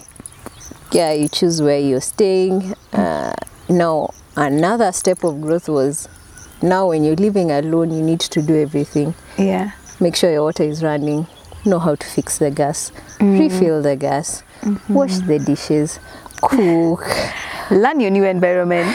yeah 0.93 1.13
you 1.13 1.29
choose 1.29 1.63
where 1.63 1.79
you're 1.79 2.01
staying. 2.01 2.75
Uh, 2.93 3.33
now 3.69 4.11
another 4.37 4.93
step 4.93 5.23
of 5.25 5.41
growth 5.41 5.69
was 5.69 6.09
now 6.63 6.89
when 6.89 7.05
you're 7.05 7.17
living 7.17 7.51
alone 7.51 7.91
you 7.93 8.03
need 8.03 8.21
to 8.21 8.43
do 8.43 8.61
everything. 8.61 9.15
Yeah. 9.39 9.73
make 10.01 10.17
sure 10.17 10.31
your 10.33 10.43
water 10.45 10.63
is 10.65 10.83
running, 10.83 11.27
know 11.65 11.79
how 11.79 11.95
to 11.95 12.07
fix 12.07 12.39
the 12.39 12.51
gas, 12.51 12.91
refill 13.21 13.83
the 13.83 13.97
gas, 13.97 14.43
wash 14.89 15.19
the 15.19 15.39
dishes, 15.39 15.99
cook, 16.43 17.07
Learn 17.71 18.01
your 18.01 18.11
new 18.11 18.25
environment. 18.25 18.89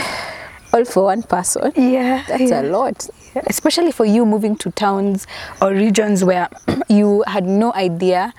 All 0.75 0.85
for 0.85 1.03
one 1.05 1.23
person. 1.23 1.71
Yeah. 1.75 2.23
That's 2.27 2.49
yeah. 2.49 2.61
a 2.61 2.63
lot. 2.63 3.07
especially 3.47 3.91
for 3.91 4.05
you 4.05 4.25
moving 4.25 4.55
to 4.55 4.71
towns 4.71 5.27
or 5.61 5.71
regions 5.71 6.23
where 6.23 6.49
you 6.89 7.23
had 7.27 7.45
no 7.45 7.73
idea 7.73 8.33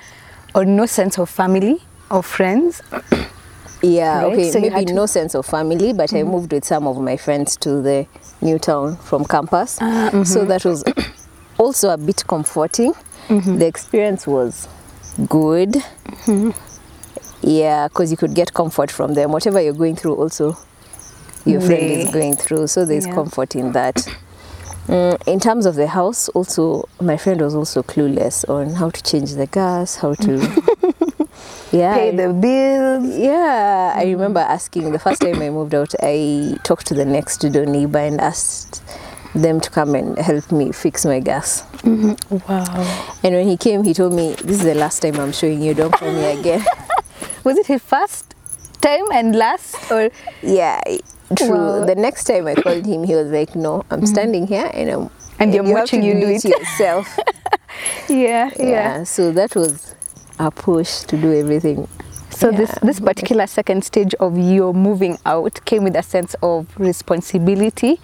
or 0.55 0.65
no 0.65 0.87
sense 0.87 1.19
of 1.19 1.29
family 1.29 1.81
or 2.11 2.23
friends. 2.23 2.83
Yeah, 3.83 4.23
Right, 4.23 4.33
okay, 4.33 4.51
so 4.51 4.59
maybe 4.59 4.91
no 4.93 5.05
sense 5.05 5.35
of 5.35 5.45
family, 5.45 5.93
but 5.93 6.13
I 6.13 6.17
mm-hmm. 6.17 6.31
moved 6.31 6.51
with 6.51 6.65
some 6.65 6.87
of 6.87 6.99
my 6.99 7.19
friends 7.19 7.59
to 7.59 7.83
the 7.83 8.07
new 8.41 8.59
town 8.59 8.97
from 8.97 9.27
campus. 9.27 9.79
Ah, 9.83 10.09
so 10.11 10.41
mm-hmm. 10.41 10.49
that 10.49 10.65
was 10.65 10.83
also 11.59 11.91
a 11.91 11.99
bit 11.99 12.27
comforting. 12.27 12.95
Mm-hmm. 13.29 13.59
The 13.59 13.67
experience 13.67 14.27
was 14.27 14.67
good. 15.29 15.77
Yeah, 17.43 17.89
because 17.89 18.11
you 18.11 18.17
could 18.17 18.35
get 18.35 18.55
comfort 18.55 18.91
from 18.91 19.13
them. 19.13 19.31
Whatever 19.31 19.61
you're 19.61 19.75
going 19.75 19.95
through, 19.95 20.15
also 20.15 20.57
your 21.47 21.61
friend 21.61 21.83
is 21.83 22.11
going 22.11 22.37
through. 22.37 22.67
So 22.67 22.85
there's 22.85 23.07
Yeah. 23.07 23.15
comfort 23.15 23.55
in 23.57 23.73
that. 23.73 23.97
Mm, 24.89 25.21
in 25.27 25.41
terms 25.41 25.67
of 25.67 25.75
the 25.75 25.89
house, 25.89 26.29
also 26.31 26.85
my 27.01 27.17
friend 27.17 27.41
was 27.41 27.55
also 27.55 27.83
clueless 27.83 28.49
on 28.49 28.71
how 28.75 28.91
to 28.91 29.03
change 29.03 29.35
the 29.35 29.47
gas, 29.47 29.97
how 29.97 30.15
to 30.15 30.33
yeah 31.73 31.95
Pay 31.95 32.11
the 32.17 32.33
bills. 32.33 33.17
yeah, 33.17 33.93
I 33.97 34.05
remember 34.05 34.39
asking 34.41 34.93
the 34.93 34.99
first 35.01 35.21
time 35.21 35.43
I 35.43 35.51
moved 35.51 35.75
out, 35.75 35.93
I 36.03 36.57
talked 36.63 36.87
to 36.89 36.95
the 36.95 37.05
next 37.05 37.39
door 37.39 37.67
neighbor 37.67 37.99
and 37.99 38.21
asked 38.21 38.81
them 39.35 39.61
to 39.61 39.71
come 39.71 39.95
and 39.97 40.17
help 40.19 40.51
me 40.53 40.71
fix 40.73 41.05
my 41.05 41.19
gas. 41.19 41.65
Wow. 41.85 43.17
And 43.25 43.35
when 43.35 43.49
he 43.49 43.57
came, 43.57 43.83
he 43.85 43.93
told 43.93 44.13
me, 44.15 44.35
This 44.45 44.59
is 44.59 44.65
the 44.65 44.75
last 44.77 45.01
time 45.03 45.17
I'm 45.19 45.33
showing 45.33 45.61
you, 45.63 45.75
don't 45.75 45.93
call 45.93 46.13
me 46.13 46.39
again. 46.39 46.65
Was 47.45 47.59
it 47.59 47.67
his 47.67 47.83
first 47.83 48.26
time 48.81 49.05
and 49.13 49.35
last 49.37 49.91
or 49.91 50.11
yeah, 50.43 50.81
true. 51.37 51.51
Wow. 51.81 51.85
The 51.85 51.95
next 51.95 52.25
time 52.25 52.47
I 52.47 52.55
called 52.55 52.87
him, 52.87 53.05
he 53.05 53.15
was 53.15 53.31
like, 53.31 53.55
No, 53.57 53.85
I'm 53.91 54.07
standing 54.07 54.47
here 54.47 54.71
and 54.73 54.91
I'm 54.91 55.11
And 55.39 55.55
you're 55.55 55.65
you 55.67 55.75
watching 55.75 56.03
you 56.03 56.15
do 56.15 56.29
it 56.29 56.45
it." 56.45 56.51
yourself. 56.59 57.19
yeah, 58.09 58.51
yeah. 58.59 58.67
yeah, 58.67 59.05
so 59.05 59.33
that 59.33 59.55
was 59.55 59.95
a 60.39 60.51
push 60.51 61.01
to 61.01 61.17
do 61.17 61.33
everything. 61.33 61.89
So 62.31 62.51
this 62.51 62.71
Yeah. 62.71 62.79
this 62.83 63.01
particular 63.01 63.47
second 63.47 63.83
stage 63.85 64.15
of 64.21 64.37
your 64.39 64.75
moving 64.75 65.17
out 65.25 65.59
came 65.65 65.85
with 65.85 65.97
a 65.97 66.03
sense 66.03 66.35
of 66.43 66.67
responsibility, 66.79 67.99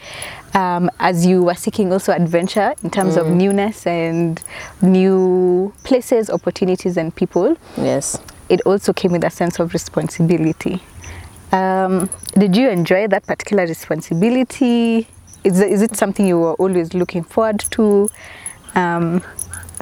um, 0.55 0.91
as 0.99 1.27
you 1.27 1.43
were 1.43 1.55
seeking 1.55 1.93
also 1.93 2.13
adventure 2.13 2.75
in 2.83 2.91
terms 2.91 3.17
of 3.19 3.27
newness 3.29 3.87
and 3.87 4.41
new 4.81 5.73
places, 5.85 6.31
opportunities, 6.31 6.97
and 6.97 7.15
people. 7.15 7.57
Yes. 7.77 8.19
It 8.49 8.61
also 8.67 8.93
came 8.93 9.13
with 9.13 9.25
a 9.25 9.31
sense 9.31 9.59
of 9.61 9.73
responsibility. 9.73 10.81
Um, 11.53 12.09
did 12.35 12.57
you 12.57 12.69
enjoy 12.71 13.07
that 13.09 13.27
particular 13.27 13.65
responsibility? 13.67 15.07
Is, 15.45 15.61
it- 15.61 15.71
is 15.73 15.83
it 15.83 15.97
something 15.97 16.27
you 16.27 16.39
were 16.39 16.55
always 16.55 16.95
looking 16.95 17.25
forward 17.25 17.61
to? 17.73 18.09
Um, 18.75 19.23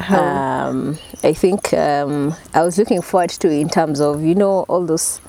um, 0.09 0.99
I 1.23 1.33
think 1.33 1.73
um, 1.75 2.35
I 2.55 2.63
was 2.63 2.79
looking 2.79 3.03
forward 3.03 3.31
to 3.31 3.51
in 3.51 3.69
terms 3.69 4.01
of 4.01 4.23
you 4.23 4.35
know 4.35 4.65
all 4.69 4.85
those 4.87 5.21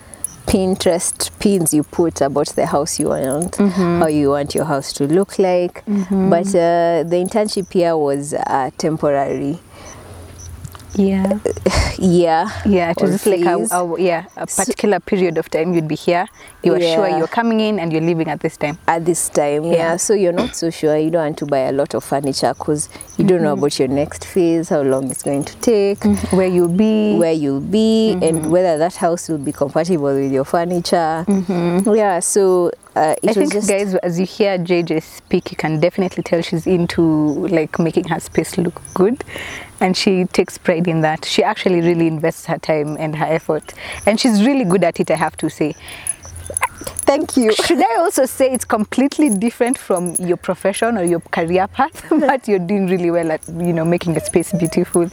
Pinterest 0.47 1.29
pins 1.39 1.73
you 1.73 1.83
put 1.83 2.19
about 2.21 2.47
the 2.55 2.65
house 2.65 3.00
you 3.00 3.09
want, 3.09 3.55
how 3.57 4.07
you 4.07 4.31
want 4.31 4.55
your 4.55 4.65
house 4.65 4.91
to 4.93 5.05
look 5.05 5.38
like. 5.38 5.83
But 5.85 6.47
uh, 6.47 7.03
the 7.03 7.17
internship 7.23 7.71
here 7.71 7.95
was 7.95 8.33
uh, 8.33 8.71
temporary. 8.77 9.59
Yeah. 10.95 11.39
Yeah, 11.98 12.50
Yeah, 12.65 12.91
it 12.91 13.01
was 13.01 13.12
just 13.12 13.25
like 13.27 13.45
a, 13.45 13.57
a 13.75 14.01
yeah 14.01 14.25
a 14.36 14.48
particular 14.48 15.00
period 15.00 15.38
of 15.38 15.50
time 15.50 15.74
you'd 15.74 15.88
be 15.88 15.95
here. 15.95 16.27
You 16.63 16.74
are 16.75 16.81
sure 16.81 17.10
you're 17.10 17.27
coming 17.27 17.60
in 17.60 17.79
and 17.79 17.91
you're 17.91 18.01
leaving 18.01 18.27
at 18.27 18.39
this 18.39 18.57
time. 18.57 18.77
at 18.88 19.05
this 19.05 19.29
time 19.29 19.65
yeah. 19.65 19.71
Yeah. 19.71 19.98
so 19.98 20.13
you're 20.13 20.33
not 20.33 20.55
so 20.55 20.69
sure 20.69 20.98
you 20.98 21.10
don't 21.10 21.24
want 21.24 21.38
to 21.39 21.45
buy 21.45 21.60
a 21.60 21.71
lot 21.71 21.93
of 21.93 22.03
furniture 22.03 22.53
because 22.53 22.89
you 23.17 23.25
don't 23.25 23.41
know 23.41 23.53
mm-hmm. 23.53 23.63
about 23.63 23.79
your 23.79 23.88
next 23.88 24.25
phase 24.25 24.69
how 24.69 24.81
long 24.81 25.10
it's 25.10 25.24
going 25.24 25.43
to 25.43 25.55
take 25.57 26.00
mm-hmm. 26.00 26.36
Where 26.36 26.48
you'll 26.48 26.67
be. 26.67 27.17
where 27.17 27.33
you'll 27.33 27.62
be 27.62 28.12
and 28.13 28.21
mm-hmm. 28.21 28.50
whether 28.50 28.77
that 28.77 28.95
house 28.95 29.27
will 29.29 29.38
be 29.38 29.51
compatible 29.51 30.13
with 30.13 30.31
your 30.31 30.45
furniture 30.45 31.25
yeah 31.27 32.19
so 32.19 32.71
uh, 32.95 33.15
I 33.25 33.33
think 33.33 33.53
just 33.53 33.69
guys, 33.69 33.95
as 33.95 34.19
you 34.19 34.25
hear 34.25 34.57
JJ 34.57 35.01
speak, 35.01 35.51
you 35.51 35.57
can 35.57 35.79
definitely 35.79 36.24
tell 36.24 36.41
she's 36.41 36.67
into 36.67 37.01
like 37.48 37.79
making 37.79 38.10
her 38.10 38.19
space 38.19 38.57
look 38.57 38.81
good, 38.93 39.24
and 39.79 39.95
she 39.95 40.25
takes 40.25 40.57
pride 40.57 40.88
in 40.88 41.00
that. 41.01 41.24
She 41.24 41.41
actually 41.41 41.79
really 41.79 42.07
invests 42.07 42.45
her 42.48 42.57
time 42.57 42.98
and 43.00 43.15
her 43.15 43.25
effort, 43.25 43.74
and 44.05 44.19
she's 44.19 44.45
really 44.45 44.65
good 44.65 44.83
at 44.83 45.00
it. 45.00 45.10
I 45.10 45.15
have 45.15 45.38
to 45.38 45.50
say. 45.50 45.74
thank 47.05 47.38
you 47.38 47.53
Should 47.65 47.79
I 47.81 47.95
also 48.00 48.25
say 48.25 48.51
it's 48.51 48.65
completely 48.65 49.29
different 49.29 49.77
from 49.77 50.15
your 50.15 50.38
profession 50.38 50.98
or 50.98 51.03
your 51.03 51.21
career 51.21 51.67
path, 51.67 52.05
but 52.10 52.48
you're 52.48 52.60
doing 52.60 52.88
really 52.88 53.12
well 53.12 53.31
at 53.31 53.48
you 53.48 53.74
know 53.74 53.86
making 53.86 54.17
a 54.17 54.19
space 54.19 54.51
beautiful. 54.51 55.10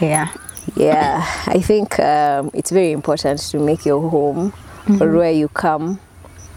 Yeah. 0.00 0.28
yeah 0.76 1.24
i 1.46 1.60
think 1.60 1.98
um, 1.98 2.50
it's 2.54 2.70
very 2.70 2.92
important 2.92 3.40
to 3.40 3.58
make 3.58 3.84
your 3.84 4.08
home 4.10 4.52
or 5.00 5.10
where 5.10 5.32
you 5.32 5.48
come 5.48 5.98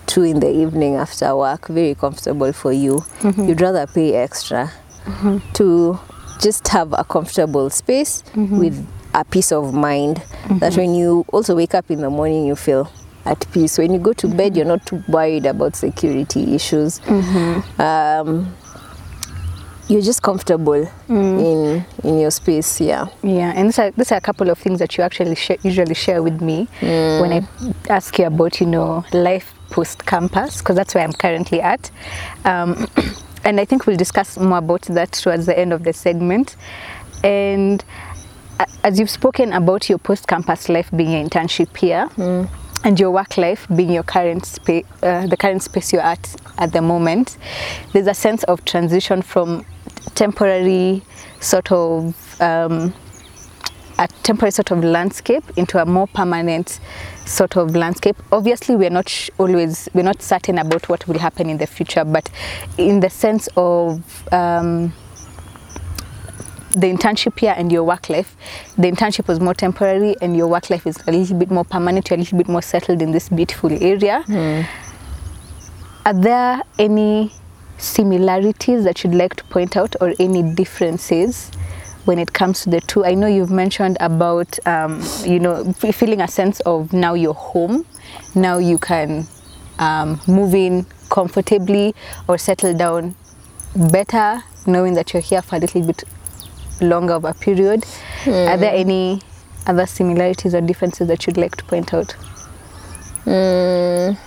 two 0.08 0.24
in 0.24 0.39
the 0.39 0.50
evening 0.50 0.96
after 0.96 1.36
work, 1.36 1.67
very 1.67 1.96
comfortable 1.96 2.53
for 2.53 2.72
you. 2.72 3.03
Mm-hmm. 3.20 3.48
You'd 3.48 3.62
rather 3.62 3.88
pay 3.88 4.15
extra 4.15 4.72
mm-hmm. 5.05 5.38
to 5.53 6.00
just 6.39 6.67
have 6.70 6.93
a 6.93 7.03
comfortable 7.03 7.70
space 7.70 8.24
mm-hmm. 8.34 8.60
with 8.60 8.88
a 9.13 9.24
peace 9.25 9.51
of 9.51 9.74
mind 9.74 10.24
that 10.60 10.75
when 10.75 10.96
you 10.96 11.25
also 11.31 11.55
wake 11.55 11.75
up 11.75 11.91
in 11.91 12.01
the 12.01 12.10
morning, 12.10 12.46
you 12.46 12.55
feel 12.55 12.91
at 13.25 13.46
peace. 13.51 13.77
When 13.77 13.93
you 13.93 14.00
go 14.00 14.13
to 14.13 14.27
bed, 14.27 14.55
you're 14.55 14.65
not 14.65 14.86
too 14.86 15.03
worried 15.08 15.46
about 15.46 15.75
security 15.75 16.55
issues. 16.55 17.00
Um, 17.77 18.55
you're 19.88 20.01
just 20.01 20.22
comfortable 20.22 20.89
mm. 21.10 21.39
in 21.43 21.86
in 22.08 22.20
your 22.20 22.31
space. 22.31 22.79
Yeah. 22.79 23.08
Yeah, 23.22 23.51
and 23.53 23.67
these 23.67 23.77
are, 23.77 23.91
these 23.91 24.12
are 24.13 24.17
a 24.17 24.22
couple 24.22 24.50
of 24.50 24.58
things 24.58 24.79
that 24.79 24.98
you 24.98 25.03
actually 25.03 25.36
share, 25.36 25.58
usually 25.63 25.93
share 25.93 26.24
with 26.24 26.41
me 26.41 26.70
mm. 26.79 27.22
when 27.22 27.34
I 27.34 27.93
ask 27.93 28.17
you 28.17 28.25
about, 28.25 28.62
you 28.62 28.67
know, 28.67 29.03
life 29.12 29.53
post 29.72 30.06
campus, 30.06 30.60
because 30.60 30.75
that's 30.75 30.94
where 30.94 31.04
I'm 31.04 31.13
currently 31.13 31.62
at. 31.62 31.90
Um, 32.46 32.88
and 33.44 33.60
I 33.60 33.66
think 33.66 33.88
we'll 33.88 33.98
discuss 33.98 34.38
more 34.38 34.60
about 34.60 34.84
that 34.84 35.13
towards 35.13 35.48
the 35.48 35.58
end 35.58 35.74
of 35.74 35.84
the 35.84 35.94
segment. 35.94 36.56
And 37.24 37.84
as 38.84 39.00
you've 39.00 39.10
spoken 39.10 39.54
about 39.54 39.90
your 39.90 39.98
post 39.98 40.28
campus 40.28 40.70
life 40.70 40.90
being 40.96 41.13
an 41.13 41.30
internship 41.30 41.75
here, 41.75 42.08
and 42.84 43.00
your 43.00 43.12
work 43.12 43.38
life 43.38 43.68
being 43.75 43.92
your 43.92 44.04
current 44.04 44.60
uh, 44.68 45.28
the 45.28 45.38
current 45.38 45.62
space 45.63 45.94
you're 45.94 46.01
at 46.01 46.36
at 46.58 46.74
the 46.74 46.82
moment, 46.82 47.38
there's 47.94 48.08
a 48.08 48.13
sense 48.13 48.44
of 48.44 48.63
transition 48.66 49.22
from 49.22 49.66
temporary 50.16 51.01
sort 51.40 51.72
of 51.72 52.42
um, 52.42 52.94
a 54.01 54.08
temporary 54.24 54.51
sort 54.51 54.72
of 54.72 54.84
landscape 54.84 55.43
into 55.58 55.79
a 55.79 55.86
more 55.86 56.08
permanent 56.08 56.79
sort 57.25 57.55
of 57.55 57.75
landscape. 57.75 58.17
Obviously, 58.31 58.75
we're 58.75 58.89
not 58.89 59.29
always 59.38 59.88
we're 59.93 60.03
not 60.03 60.24
certain 60.24 60.58
about 60.58 60.89
what 60.89 61.08
will 61.08 61.20
happen 61.20 61.50
in 61.50 61.58
the 61.58 61.67
future, 61.67 62.03
but 62.03 62.27
in 62.79 63.00
the 63.00 63.10
sense 63.12 63.48
of 63.55 64.27
um, 64.34 64.91
the 66.72 66.88
internship 66.88 67.38
here 67.39 67.53
and 67.55 67.72
your 67.72 67.84
work 67.84 68.10
life, 68.10 68.36
the 68.75 68.89
internship 68.89 69.27
was 69.27 69.39
more 69.39 69.53
temporary, 69.53 70.15
and 70.20 70.36
your 70.36 70.48
work 70.48 70.72
life 70.72 70.88
is 70.88 70.98
a 71.05 71.12
little 71.12 71.38
bit 71.38 71.51
more 71.51 71.63
permanent. 71.63 72.10
You're 72.10 72.17
a 72.17 72.22
little 72.22 72.39
bit 72.39 72.48
more 72.48 72.63
settled 72.63 73.03
in 73.03 73.12
this 73.12 73.29
beautiful 73.29 73.72
area. 73.84 74.24
Are 76.08 76.13
there 76.13 76.63
any 76.79 77.31
similarities 77.77 78.84
that 78.84 79.03
you'd 79.03 79.13
like 79.13 79.36
to 79.36 79.43
point 79.43 79.77
out, 79.77 79.96
or 80.01 80.15
any 80.20 80.41
differences? 80.41 81.51
When 82.05 82.17
it 82.20 82.34
comes 82.34 82.62
to 82.62 82.70
the 82.70 82.81
two 82.81 83.05
i 83.05 83.13
know 83.13 83.27
you've 83.27 83.51
mentioned 83.51 83.98
about 84.00 84.58
um, 84.67 85.01
you 85.24 85.39
know 85.39 85.72
feeling 85.74 86.22
a 86.22 86.27
sense 86.27 86.60
of 86.62 86.91
now 86.93 87.13
you're 87.13 87.34
home 87.34 87.86
now 88.36 88.58
you 88.58 88.77
can 88.77 89.25
um, 89.79 90.20
move 90.27 90.53
in 90.53 90.86
comfortably 91.10 91.93
or 92.27 92.38
settle 92.38 92.74
down 92.74 93.15
better 93.75 94.43
knowing 94.65 94.93
that 94.93 95.13
you're 95.13 95.22
here 95.22 95.41
for 95.41 95.55
a 95.55 95.60
little 95.60 95.86
bit 95.86 96.03
longer 96.81 97.13
of 97.13 97.25
a 97.25 97.34
period. 97.34 97.86
Are 98.25 98.58
there 98.58 98.74
any 98.74 99.22
other 99.67 99.86
similarities 99.86 100.53
or 100.55 100.62
differences 100.62 101.08
that 101.08 101.25
you'd 101.25 101.38
like 101.38 101.55
to 101.58 101.63
point 101.65 101.93
out? 101.93 102.15
Mm, 103.25 104.17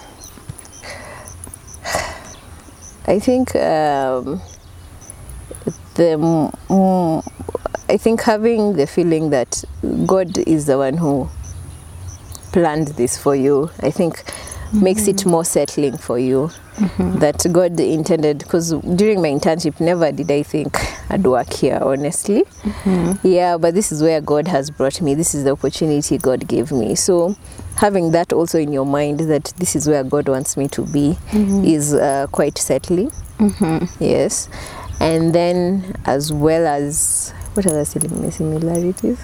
I 3.07 3.19
think 3.19 3.54
um, 3.57 4.40
the 5.95 7.23
I 7.89 7.97
think 7.97 8.23
having 8.23 8.75
the 8.75 8.87
feeling 8.87 9.31
that 9.31 9.63
God 10.07 10.39
is 10.39 10.67
the 10.67 10.79
one 10.79 10.97
who 10.97 11.29
planned 12.53 12.89
this 12.89 13.19
for 13.19 13.37
you, 13.37 13.71
I 13.81 13.91
think 13.91 14.23
makes 14.73 15.07
it 15.07 15.17
mm-hmm. 15.17 15.31
more 15.31 15.45
settling 15.45 15.97
for 15.99 16.19
you. 16.19 16.51
Mm-hmm. 16.77 17.19
That 17.21 17.47
God 17.53 17.79
intended, 17.79 18.39
because 18.39 18.73
during 18.73 19.23
my 19.23 19.29
internship, 19.29 19.79
never 19.81 20.11
did 20.11 20.29
I 20.29 20.43
think 20.43 20.77
I'd 21.09 21.25
work 21.25 21.53
here, 21.53 21.79
honestly. 21.81 22.43
Mm-hmm. 22.43 23.29
Yeah, 23.29 23.59
but 23.59 23.75
this 23.75 23.93
is 23.93 24.03
where 24.03 24.21
God 24.21 24.49
has 24.49 24.71
brought 24.71 25.01
me. 25.01 25.15
This 25.15 25.37
is 25.37 25.45
the 25.45 25.53
opportunity 25.53 26.19
God 26.19 26.49
gave 26.49 26.73
me. 26.73 26.97
So, 26.97 27.37
having 27.76 28.11
that 28.11 28.33
also 28.33 28.59
in 28.59 28.73
your 28.73 28.87
mind 28.87 29.21
that 29.21 29.52
this 29.57 29.76
is 29.76 29.87
where 29.87 30.02
God 30.02 30.28
wants 30.28 30.57
me 30.57 30.67
to 30.69 30.83
be 30.87 31.17
is 31.33 31.95
uh, 31.95 32.26
quite 32.33 32.59
settling. 32.59 33.13
Yes. 34.00 34.49
And 35.00 35.35
then, 35.35 35.95
as 36.07 36.33
well 36.33 36.67
as 36.67 37.33
what 37.54 37.67
other 37.67 37.85
sim- 37.85 38.30
similarities? 38.30 39.19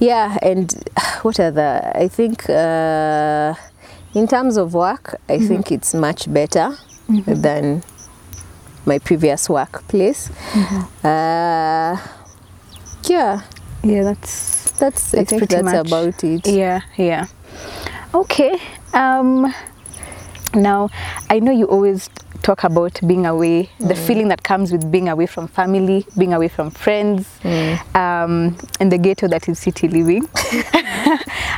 Yeah, 0.00 0.36
and 0.42 0.72
what 1.22 1.40
other? 1.40 1.90
I 1.94 2.08
think 2.08 2.48
uh, 2.48 3.54
in 4.14 4.26
terms 4.28 4.56
of 4.56 4.74
work, 4.74 5.16
I 5.28 5.38
think 5.38 5.72
it's 5.72 5.94
much 5.94 6.32
better 6.32 6.76
than 7.08 7.82
my 8.86 8.98
previous 8.98 9.48
workplace. 9.48 10.30
Uh, 11.04 11.96
yeah, 13.04 13.42
yeah 13.82 14.02
that's 14.04 14.70
that's, 14.78 15.14
I 15.14 15.18
That's 15.18 15.30
think 15.30 15.40
pretty 15.40 15.54
that's 15.62 15.64
much- 15.64 15.86
about 15.86 16.24
it. 16.24 16.46
Yeah, 16.46 16.80
yeah. 16.96 17.26
Okay. 18.14 18.58
Um 18.94 19.52
now 20.54 20.90
I 21.30 21.40
know 21.40 21.52
you 21.52 21.66
always 21.66 22.08
talk 22.42 22.64
about 22.64 22.98
being 23.06 23.26
away, 23.26 23.68
the 23.78 23.94
feeling 23.94 24.28
that 24.28 24.42
comes 24.42 24.72
with 24.72 24.90
being 24.90 25.08
away 25.08 25.26
from 25.26 25.48
family, 25.48 26.06
being 26.16 26.32
away 26.32 26.48
from 26.48 26.70
friends, 26.70 27.28
um, 27.94 28.56
and 28.80 28.92
the 28.92 28.98
ghetto 28.98 29.28
that 29.28 29.48
is 29.48 29.58
city 29.58 29.88
living. 29.88 30.26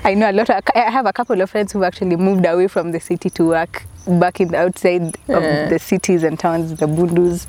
I 0.02 0.14
know 0.16 0.30
a 0.30 0.32
lot. 0.32 0.50
Of, 0.50 0.64
I 0.74 0.90
have 0.90 1.06
a 1.06 1.12
couple 1.12 1.40
of 1.40 1.50
friends 1.50 1.72
who've 1.72 1.82
actually 1.82 2.16
moved 2.16 2.46
away 2.46 2.68
from 2.68 2.92
the 2.92 3.00
city 3.00 3.30
to 3.30 3.46
work 3.46 3.84
back 4.06 4.40
in 4.40 4.48
the 4.48 4.58
outside 4.58 5.16
of 5.28 5.70
the 5.70 5.78
cities 5.78 6.24
and 6.24 6.38
towns, 6.38 6.74
the 6.76 6.86
bundus. 6.86 7.46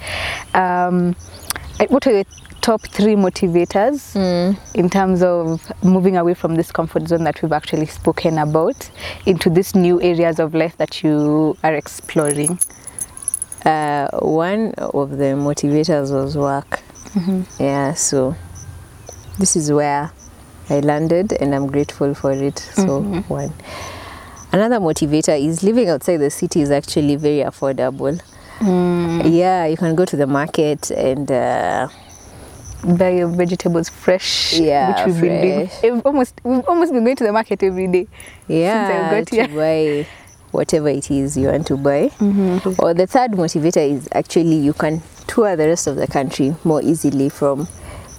Um, 0.54 1.16
what 1.90 2.06
are 2.08 2.12
your 2.12 2.26
top 2.62 2.82
three 2.82 3.16
motivators 3.16 4.14
hmm. 4.14 4.60
in 4.78 4.90
terms 4.90 5.24
of 5.24 5.72
moving 5.84 6.18
away 6.18 6.34
from 6.34 6.56
this 6.56 6.72
comfort 6.72 7.08
zone 7.08 7.24
that 7.24 7.42
we've 7.42 7.52
actually 7.52 7.88
spoken 7.88 8.38
about 8.38 8.90
into 9.26 9.50
these 9.50 9.74
new 9.74 10.02
areas 10.02 10.40
of 10.40 10.54
life 10.54 10.78
that 10.78 11.04
you 11.04 11.58
are 11.64 11.74
exploring? 11.74 12.60
Uh, 13.66 14.10
one 14.20 14.74
of 14.76 15.12
the 15.12 15.36
motivators 15.36 16.12
was 16.12 16.38
work. 16.38 16.82
Mm-hmm. 17.14 17.64
Yeah, 17.64 17.94
so 17.94 18.36
this 19.40 19.56
is 19.56 19.72
where 19.72 20.12
I 20.70 20.80
landed, 20.80 21.34
and 21.34 21.54
I'm 21.54 21.68
grateful 21.68 22.14
for 22.14 22.32
it. 22.32 22.60
So 22.60 23.02
mm-hmm. 23.02 23.20
one. 23.34 23.54
Another 24.54 24.80
motivator 24.80 25.40
is 25.40 25.64
living 25.64 25.90
outside 25.90 26.18
the 26.18 26.30
city 26.30 26.62
is 26.62 26.72
actually 26.72 27.16
very 27.16 27.40
affordable. 27.40 28.22
Mm. 28.62 29.34
Yeah, 29.34 29.66
you 29.66 29.78
can 29.78 29.96
go 29.96 30.06
to 30.06 30.16
the 30.16 30.28
market 30.28 30.92
and 30.92 31.32
uh, 31.32 31.90
Buy 32.84 33.10
your 33.10 33.28
vegetables 33.28 33.90
fresh, 33.90 34.54
Yeah, 34.54 34.90
which 34.90 35.06
we've 35.06 35.22
been 35.22 35.42
doing. 35.42 35.68
fresh. 35.68 35.84
We've 35.84 36.06
almost 36.06 36.42
we've 36.44 36.68
almost 36.68 36.92
been 36.92 37.04
going 37.04 37.16
to 37.18 37.24
the 37.24 37.32
market 37.32 37.62
every 37.62 37.88
day. 37.88 38.08
yeah, 38.48 39.12
got 39.12 39.28
to 39.28 39.36
here. 39.36 39.48
buy 39.48 40.08
whatever 40.52 40.90
it 40.90 41.12
is 41.12 41.38
you 41.38 41.50
want 41.50 41.68
to 41.68 41.78
buy. 41.78 42.10
Mm-hmm. 42.18 42.82
Or 42.84 42.96
the 42.96 43.06
third 43.06 43.32
motivator 43.32 43.88
is 43.88 44.10
actually 44.14 44.56
you 44.56 44.74
can 44.74 45.02
tour 45.28 45.56
the 45.56 45.68
rest 45.68 45.86
of 45.86 45.96
the 45.96 46.08
country 46.08 46.56
more 46.64 46.82
easily 46.82 47.30
from 47.30 47.68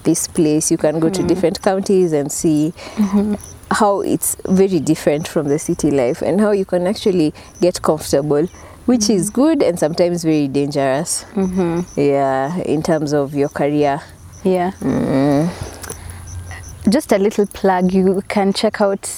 this 0.05 0.29
place. 0.29 0.71
You 0.71 0.79
can 0.79 1.01
go 1.01 1.11
to 1.11 1.19
mm-hmm. 1.19 1.27
different 1.27 1.61
counties 1.61 2.13
and 2.13 2.31
see 2.31 2.73
mm-hmm. 2.95 3.35
how 3.75 4.01
it's 4.01 4.37
very 4.47 4.79
different 4.79 5.27
from 5.27 5.49
the 5.49 5.59
city 5.59 5.91
life 5.91 6.23
and 6.23 6.41
how 6.41 6.53
you 6.53 6.65
can 6.65 6.87
actually 6.87 7.35
get 7.61 7.83
comfortable. 7.83 8.47
Which 8.87 9.09
is 9.09 9.31
good 9.31 9.63
and 9.63 9.79
sometimes 9.79 10.25
very 10.25 10.49
dangerous. 10.49 11.25
Mm-hmm. 11.35 12.01
Yeah, 12.01 12.57
in 12.59 12.83
terms 12.83 13.13
of 13.13 13.35
your 13.35 13.49
career. 13.49 14.01
Yeah. 14.45 14.73
Mm. 14.81 15.49
Just 16.91 17.13
a 17.13 17.19
little 17.19 17.47
plug. 17.47 17.93
You 17.93 18.23
can 18.29 18.53
check 18.53 18.81
out 18.81 19.09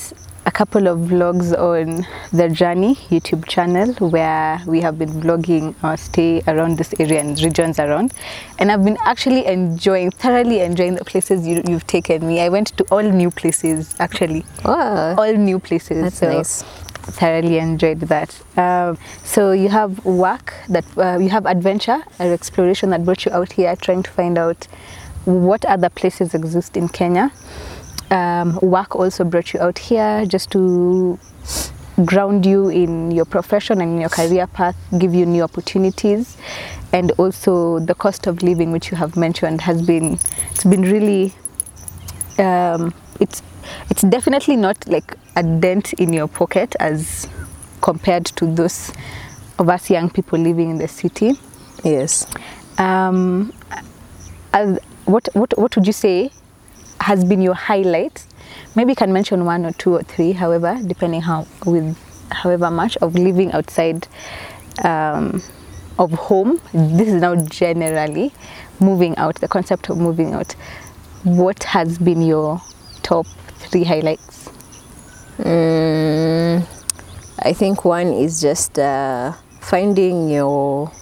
a 0.47 0.51
couple 0.51 0.87
of 0.87 0.99
vlogs 1.09 1.57
on 1.59 2.07
the 2.37 2.51
Journey 2.51 2.97
YouTube 3.09 3.49
channel 3.49 3.95
where 4.11 4.61
we 4.67 4.83
have 4.83 4.99
been 4.99 5.09
vlogging 5.09 5.75
our 5.83 5.97
stay 5.97 6.43
around 6.47 6.77
this 6.77 6.93
area 7.01 7.21
and 7.21 7.41
regions 7.41 7.79
around. 7.79 8.13
And 8.59 8.71
I've 8.71 8.85
been 8.85 8.99
actually 9.07 9.47
enjoying, 9.47 10.11
thoroughly 10.11 10.61
enjoying 10.61 10.97
the 10.97 11.05
places 11.07 11.47
you, 11.47 11.63
you've 11.67 11.87
taken 11.87 12.27
me. 12.27 12.41
I 12.43 12.51
went 12.51 12.77
to 12.77 12.85
all 12.91 13.03
new 13.03 13.31
places 13.31 13.95
actually, 13.99 14.45
Wow. 14.63 15.15
all 15.17 15.33
new 15.33 15.59
places. 15.59 16.03
That's 16.03 16.19
so 16.19 16.31
nice. 16.31 16.63
Thoroughly 17.07 17.59
enjoyed 17.59 18.01
that. 18.01 18.41
Um, 18.57 18.99
so 19.23 19.53
you 19.53 19.69
have 19.69 20.05
work 20.05 20.55
that 20.69 20.85
uh, 20.97 21.19
you 21.19 21.29
have 21.29 21.47
adventure 21.47 22.03
or 22.19 22.33
exploration 22.33 22.91
that 22.91 23.05
brought 23.05 23.25
you 23.25 23.33
out 23.33 23.53
here, 23.53 23.77
trying 23.77 24.03
to 24.03 24.11
find 24.11 24.39
out 24.39 24.67
what 25.25 25.65
other 25.65 25.89
places 25.89 26.35
exist 26.35 26.77
in 26.77 26.89
Kenya. 26.89 27.31
Um, 28.11 28.59
work 28.63 28.95
also 28.97 29.25
brought 29.25 29.53
you 29.53 29.61
out 29.61 29.79
here 29.79 30.25
just 30.27 30.51
to 30.53 31.19
ground 32.05 32.45
you 32.45 32.69
in 32.69 33.11
your 33.11 33.25
profession 33.25 33.81
and 33.81 33.93
in 33.93 34.01
your 34.01 34.11
career 34.11 34.47
path, 34.47 34.77
give 34.99 35.15
you 35.15 35.27
new 35.27 35.43
opportunities, 35.43 36.37
and 36.93 37.13
also 37.13 37.79
the 37.79 37.95
cost 37.95 38.27
of 38.27 38.43
living, 38.43 38.73
which 38.73 38.91
you 38.91 38.97
have 38.97 39.17
mentioned, 39.17 39.61
has 39.61 39.83
been 39.83 40.19
it's 40.51 40.65
been 40.65 40.83
really 40.83 41.33
um, 42.39 42.93
it's 43.21 43.43
it's 43.91 44.03
definitely 44.03 44.57
not 44.57 44.87
like 44.89 45.17
a 45.37 45.43
dent 45.43 45.93
in 45.95 46.13
your 46.13 46.29
pocket 46.29 46.75
as 46.81 47.29
compared 47.81 48.25
to 48.27 48.47
those 48.47 48.93
of 49.59 49.69
us 49.69 49.91
young 49.91 50.11
people 50.11 50.39
living 50.39 50.71
in 50.71 50.79
the 50.79 50.89
city. 50.89 51.33
Yes. 51.83 52.27
Um, 52.79 53.53
as, 54.53 54.79
what, 55.05 55.29
what, 55.35 55.57
what 55.59 55.77
would 55.77 55.87
you 55.87 55.93
say 55.93 56.31
has 57.01 57.25
been 57.25 57.43
your 57.43 57.55
highlight? 57.55 58.27
Maybe 58.75 58.93
you 58.93 58.97
can 58.97 59.13
mention 59.13 59.45
one 59.45 59.67
or 59.67 59.73
two 59.73 59.95
or 59.95 60.03
three, 60.03 60.33
however, 60.33 60.79
depending 60.87 61.21
how 61.21 61.47
with 61.67 61.97
however 62.31 62.71
much 62.71 62.97
of 62.99 63.15
living 63.15 63.53
outside 63.53 64.09
um, 64.83 65.43
of 65.99 66.11
home. 66.13 66.61
This 66.73 67.09
is 67.09 67.21
now 67.21 67.37
generally 67.37 68.33
moving 68.81 69.17
out, 69.17 69.37
the 69.37 69.49
concept 69.49 69.91
of 69.91 69.99
moving 69.99 70.33
out. 70.33 70.53
What 71.23 71.65
has 71.65 71.99
been 71.99 72.23
your 72.23 72.61
top 73.03 73.27
three 73.75 73.83
highlights? 73.83 74.49
Mm, 75.39 76.65
I 77.43 77.53
think 77.53 77.85
one 77.85 78.13
is 78.13 78.41
just 78.41 78.79
uh, 78.79 79.33
finding 79.61 80.29
your 80.29 80.93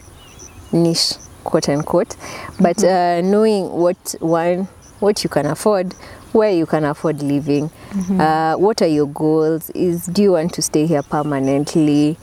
niche, 0.72 1.12
quote 1.44 1.68
unquote, 1.68 2.16
but 2.58 2.82
uh, 2.82 3.20
knowing 3.20 3.68
what 3.70 4.14
one 4.20 4.68
what 5.00 5.22
you 5.22 5.28
can 5.28 5.44
afford, 5.44 5.92
where 6.32 6.50
you 6.50 6.64
can 6.64 6.84
afford 6.86 7.22
living, 7.22 7.70
uh, 8.18 8.54
what 8.54 8.80
are 8.80 8.86
your 8.86 9.08
goals? 9.08 9.68
Is 9.74 10.06
do 10.06 10.22
you 10.22 10.32
want 10.32 10.54
to 10.54 10.62
stay 10.62 10.86
here 10.86 11.02
permanently? 11.02 12.16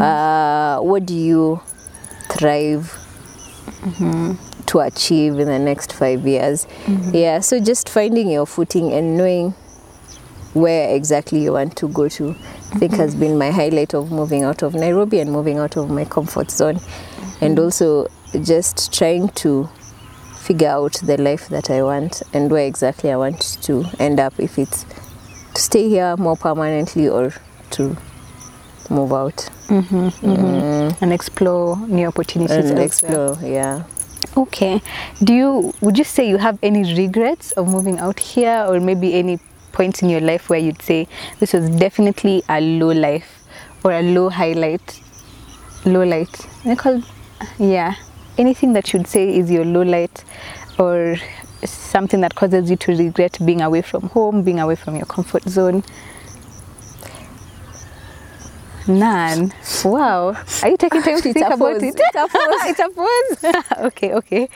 Uh, 0.00 0.78
what 0.78 1.04
do 1.04 1.14
you 1.14 1.60
thrive 2.30 2.90
to 4.64 4.80
achieve 4.80 5.38
in 5.38 5.48
the 5.48 5.58
next 5.58 5.92
five 5.92 6.26
years? 6.26 6.66
Yeah, 7.12 7.40
so 7.40 7.60
just 7.60 7.90
finding 7.90 8.30
your 8.30 8.46
footing 8.46 8.90
and 8.90 9.18
knowing 9.18 9.52
where 10.54 10.94
exactly 10.94 11.42
you 11.42 11.52
want 11.52 11.76
to 11.76 11.88
go 11.88 12.08
to. 12.08 12.30
I 12.72 12.78
think 12.78 12.94
has 12.94 13.14
been 13.14 13.38
my 13.38 13.50
highlight 13.50 13.94
of 13.94 14.10
moving 14.10 14.44
out 14.44 14.62
of 14.62 14.74
Nairobi 14.74 15.20
and 15.20 15.32
moving 15.32 15.58
out 15.58 15.76
of 15.76 15.90
my 15.90 16.04
comfort 16.04 16.50
zone. 16.50 16.80
And 17.40 17.58
also 17.58 18.08
just 18.42 18.92
trying 18.92 19.28
to 19.30 19.68
figure 20.36 20.68
out 20.68 20.94
the 21.04 21.16
life 21.16 21.48
that 21.48 21.70
I 21.70 21.82
want 21.82 22.22
and 22.32 22.50
where 22.50 22.66
exactly 22.66 23.10
I 23.10 23.16
want 23.16 23.58
to 23.62 23.84
end 23.98 24.18
up 24.20 24.38
if 24.38 24.58
it's 24.58 24.84
to 25.54 25.60
stay 25.60 25.88
here 25.88 26.16
more 26.16 26.36
permanently 26.36 27.08
or 27.08 27.32
to 27.70 27.96
move 28.90 29.12
out. 29.12 29.36
Mm-hmm, 29.68 29.96
mm-hmm. 29.96 30.30
Mm. 30.30 31.02
And 31.02 31.12
explore 31.12 31.76
new 31.88 32.06
opportunities. 32.06 32.70
and 32.70 32.78
explore 32.78 33.38
yeah. 33.42 33.84
Okay. 34.36 34.80
Do 35.22 35.34
you 35.34 35.74
would 35.80 35.98
you 35.98 36.04
say 36.04 36.28
you 36.28 36.38
have 36.38 36.58
any 36.62 36.94
regrets 36.94 37.52
of 37.52 37.68
moving 37.68 37.98
out 37.98 38.18
here 38.20 38.64
or 38.68 38.80
maybe 38.80 39.14
any 39.14 39.38
points 39.72 40.02
in 40.02 40.10
your 40.10 40.20
life 40.20 40.48
where 40.48 40.58
you'd 40.58 40.82
say 40.82 41.08
this 41.40 41.52
was 41.52 41.68
definitely 41.70 42.42
a 42.48 42.60
low 42.60 42.92
life 42.92 43.44
or 43.84 43.92
a 43.92 44.02
low 44.02 44.28
highlight? 44.28 45.00
Low 45.84 46.04
light. 46.04 46.32
Call 46.76 47.02
yeah. 47.58 47.94
Anything 48.38 48.72
that 48.74 48.92
you'd 48.92 49.06
say 49.06 49.36
is 49.36 49.50
your 49.50 49.64
low 49.64 49.82
light 49.82 50.24
or 50.78 51.16
something 51.64 52.20
that 52.20 52.34
causes 52.34 52.70
you 52.70 52.76
to 52.76 52.96
regret 52.96 53.38
being 53.44 53.60
away 53.60 53.82
from 53.82 54.02
home, 54.08 54.42
being 54.42 54.60
away 54.60 54.76
from 54.76 54.96
your 54.96 55.06
comfort 55.06 55.42
zone? 55.44 55.82
None. 58.88 59.52
Wow. 59.84 60.36
Are 60.62 60.68
you 60.68 60.76
taking 60.76 61.02
time 61.02 61.20
to 61.20 61.32
think 61.32 61.46
about 61.52 61.82
it? 61.82 61.94
It's 61.96 62.16
a 62.16 62.28
pause. 62.28 62.62
it's 62.66 62.80
a 62.80 62.88
pause. 62.88 63.86
okay, 63.86 64.14
okay. 64.14 64.48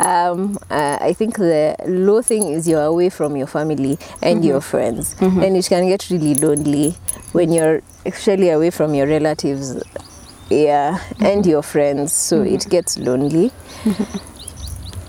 um, 0.00 0.58
uh, 0.70 0.98
I 1.00 1.12
think 1.12 1.36
the 1.36 1.76
low 1.86 2.22
thing 2.22 2.48
is 2.48 2.66
you're 2.68 2.82
away 2.82 3.10
from 3.10 3.36
your 3.36 3.46
family 3.46 3.98
and 4.22 4.44
your 4.44 4.60
friends, 4.60 5.16
and 5.20 5.56
it 5.56 5.66
can 5.66 5.86
get 5.86 6.08
really 6.10 6.34
lonely 6.34 6.96
when 7.32 7.52
you're 7.52 7.82
actually 8.06 8.50
away 8.50 8.70
from 8.70 8.94
your 8.94 9.06
relatives, 9.06 9.82
yeah, 10.50 10.98
and 11.20 11.44
your 11.44 11.62
friends. 11.62 12.12
So 12.12 12.42
it 12.42 12.66
gets 12.68 12.98
lonely. 12.98 13.52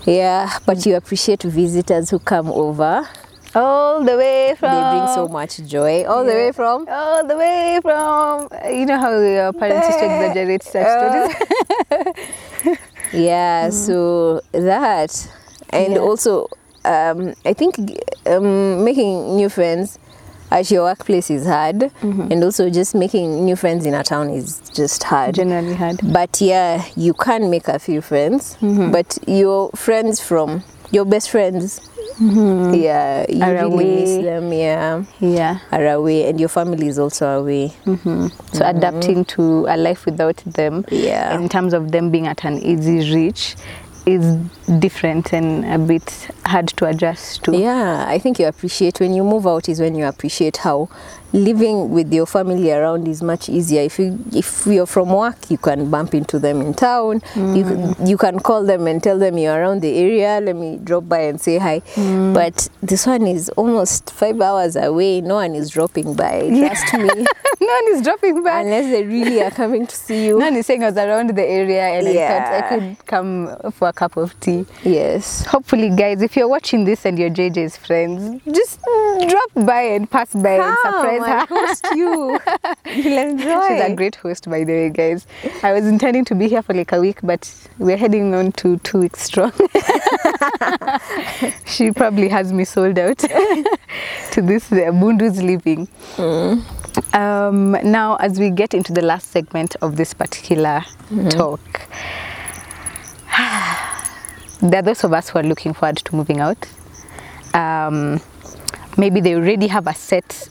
Yeah, 0.06 0.58
but 0.64 0.86
you 0.86 0.96
appreciate 0.96 1.42
visitors 1.42 2.08
who 2.10 2.18
come 2.20 2.48
over. 2.48 3.06
All 3.54 4.04
the 4.04 4.16
way 4.16 4.54
from. 4.58 4.70
They 4.72 4.98
bring 4.98 5.06
so 5.14 5.28
much 5.28 5.58
joy 5.66 6.04
all 6.04 6.24
the 6.24 6.32
way 6.32 6.52
from. 6.52 6.86
All 6.88 7.26
the 7.26 7.36
way 7.36 7.78
from. 7.82 8.48
You 8.72 8.86
know 8.86 8.98
how 8.98 9.18
your 9.18 9.52
parents 9.52 9.88
used 9.88 9.98
to 9.98 10.04
exaggerate 10.06 10.62
such 10.62 10.86
stories. 10.86 11.34
Yeah, 13.12 13.70
so 13.86 14.40
that, 14.52 15.28
and 15.70 15.94
Yeah. 15.94 15.98
also, 15.98 16.46
um, 16.84 17.34
I 17.44 17.52
think 17.52 17.76
um, 18.26 18.84
making 18.84 19.34
new 19.36 19.48
friends 19.48 19.98
at 20.52 20.70
your 20.70 20.84
workplace 20.84 21.28
is 21.30 21.44
hard, 21.46 21.90
and 22.02 22.44
also 22.44 22.70
just 22.70 22.94
making 22.94 23.44
new 23.44 23.56
friends 23.56 23.84
in 23.86 23.94
a 23.94 24.02
town 24.04 24.30
is 24.30 24.60
just 24.74 25.02
hard. 25.04 25.34
Generally 25.34 25.74
hard. 25.74 26.00
But 26.04 26.40
yeah, 26.40 26.84
you 26.96 27.14
can 27.14 27.50
make 27.50 27.66
a 27.68 27.78
few 27.80 28.00
friends, 28.00 28.56
Mm-hmm. 28.60 28.92
but 28.92 29.18
your 29.26 29.70
friends 29.74 30.20
from 30.20 30.62
your 30.90 31.04
best 31.04 31.30
friends, 31.30 31.80
yeah, 32.20 33.24
you. 33.28 33.42
Are 33.42 33.54
really 33.68 33.84
miss 33.84 34.24
them. 34.24 34.52
Yeah, 34.52 35.04
Yeah. 35.20 35.58
are 35.72 35.86
away, 35.86 36.28
and 36.28 36.38
your 36.38 36.48
family 36.48 36.86
is 36.88 36.98
also 36.98 37.26
away. 37.40 37.72
So 38.52 38.64
adapting 38.66 39.24
to 39.36 39.66
a 39.68 39.76
life 39.76 40.04
without 40.04 40.36
them, 40.46 40.84
Yeah. 40.90 41.34
in 41.38 41.48
terms 41.48 41.72
of 41.72 41.92
them 41.92 42.10
being 42.10 42.26
at 42.26 42.44
an 42.44 42.58
easy 42.58 43.14
reach, 43.14 43.56
is 44.06 44.24
different 44.78 45.32
and 45.32 45.64
a 45.64 45.78
bit 45.78 46.30
hard 46.46 46.68
to 46.68 46.86
adjust 46.86 47.44
to. 47.44 47.56
Yeah, 47.56 48.04
I 48.06 48.18
think 48.18 48.38
you 48.38 48.46
appreciate 48.46 49.00
when 49.00 49.14
you 49.14 49.24
move 49.24 49.46
out 49.46 49.68
is 49.68 49.80
when 49.80 49.94
you 49.94 50.06
appreciate 50.06 50.58
how 50.58 50.88
living 51.32 51.90
with 51.90 52.12
your 52.12 52.26
family 52.26 52.72
around 52.72 53.06
is 53.06 53.22
much 53.22 53.48
easier. 53.48 53.82
If 53.82 53.98
you 53.98 54.18
if 54.32 54.66
you're 54.66 54.86
from 54.86 55.10
work, 55.10 55.50
you 55.50 55.58
can 55.58 55.90
bump 55.90 56.14
into 56.14 56.38
them 56.38 56.60
in 56.60 56.74
town. 56.74 57.22
You 57.36 57.64
mm. 57.64 58.08
you 58.08 58.16
can 58.16 58.40
call 58.40 58.64
them 58.64 58.86
and 58.86 59.02
tell 59.02 59.18
them 59.18 59.38
you're 59.38 59.54
around 59.54 59.82
the 59.82 59.96
area. 59.96 60.40
Let 60.40 60.56
me 60.56 60.78
drop 60.82 61.08
by 61.08 61.20
and 61.20 61.40
say 61.40 61.58
hi. 61.58 61.80
Mm. 61.94 62.34
But 62.34 62.68
this 62.82 63.06
one 63.06 63.26
is 63.26 63.48
almost 63.50 64.10
five 64.10 64.40
hours 64.40 64.76
away. 64.76 65.20
No 65.20 65.36
one 65.36 65.54
is 65.54 65.70
dropping 65.70 66.14
by. 66.14 66.48
Trust 66.48 66.94
me, 66.94 67.08
no 67.60 67.66
one 67.66 67.94
is 67.94 68.02
dropping 68.02 68.42
by. 68.42 68.60
unless 68.60 68.90
they 68.90 69.04
really 69.04 69.42
are 69.42 69.50
coming 69.50 69.86
to 69.86 69.94
see 69.94 70.26
you. 70.26 70.38
No 70.38 70.46
one 70.46 70.56
is 70.56 70.66
saying 70.66 70.82
I 70.82 70.86
was 70.86 70.96
around 70.96 71.30
the 71.30 71.44
area 71.44 71.82
and 71.82 72.08
I 72.08 72.14
thought 72.14 72.64
I 72.64 72.68
could 72.68 73.06
come 73.06 73.56
for 73.72 73.88
a 73.88 73.92
cup 73.92 74.16
of 74.16 74.38
tea. 74.40 74.59
Yes. 74.84 75.44
Hopefully, 75.46 75.90
guys, 75.90 76.22
if 76.22 76.36
you're 76.36 76.48
watching 76.48 76.84
this 76.84 77.04
and 77.04 77.18
you're 77.18 77.30
JJ's 77.30 77.76
friends, 77.76 78.40
just 78.52 78.80
drop 79.28 79.66
by 79.66 79.82
and 79.82 80.10
pass 80.10 80.32
by 80.34 80.54
and 80.54 80.76
surprise 80.82 81.26
her. 81.26 81.46
host 81.46 81.86
you. 81.94 82.38
You'll 82.86 83.18
enjoy. 83.18 83.68
She's 83.68 83.80
a 83.82 83.94
great 83.94 84.16
host, 84.16 84.48
by 84.50 84.64
the 84.64 84.72
way, 84.72 84.90
guys. 84.90 85.26
I 85.62 85.72
was 85.72 85.86
intending 85.86 86.24
to 86.26 86.34
be 86.34 86.48
here 86.48 86.62
for 86.62 86.74
like 86.74 86.92
a 86.92 87.00
week, 87.00 87.18
but 87.22 87.52
we're 87.78 87.96
heading 87.96 88.34
on 88.34 88.52
to 88.52 88.78
two 88.78 88.98
weeks 89.00 89.22
strong. 89.22 89.52
she 91.66 91.90
probably 91.92 92.28
has 92.28 92.52
me 92.52 92.64
sold 92.64 92.98
out 92.98 93.18
to 93.18 94.42
this 94.42 94.70
uh, 94.72 94.90
Bundu's 94.92 95.42
living. 95.42 95.88
Um, 97.12 97.72
now, 97.84 98.16
as 98.16 98.38
we 98.38 98.50
get 98.50 98.74
into 98.74 98.92
the 98.92 99.02
last 99.02 99.30
segment 99.30 99.76
of 99.82 99.96
this 99.96 100.14
particular 100.14 100.82
talk, 101.30 101.60
there 104.62 104.80
are 104.80 104.82
those 104.82 105.04
of 105.04 105.12
us 105.12 105.30
who 105.30 105.38
are 105.38 105.42
looking 105.42 105.72
forward 105.72 105.96
to 105.96 106.14
moving 106.16 106.40
out. 106.40 106.68
Um, 107.54 108.20
maybe 108.96 109.20
they 109.20 109.34
already 109.34 109.66
have 109.68 109.86
a 109.86 109.94
set 109.94 110.48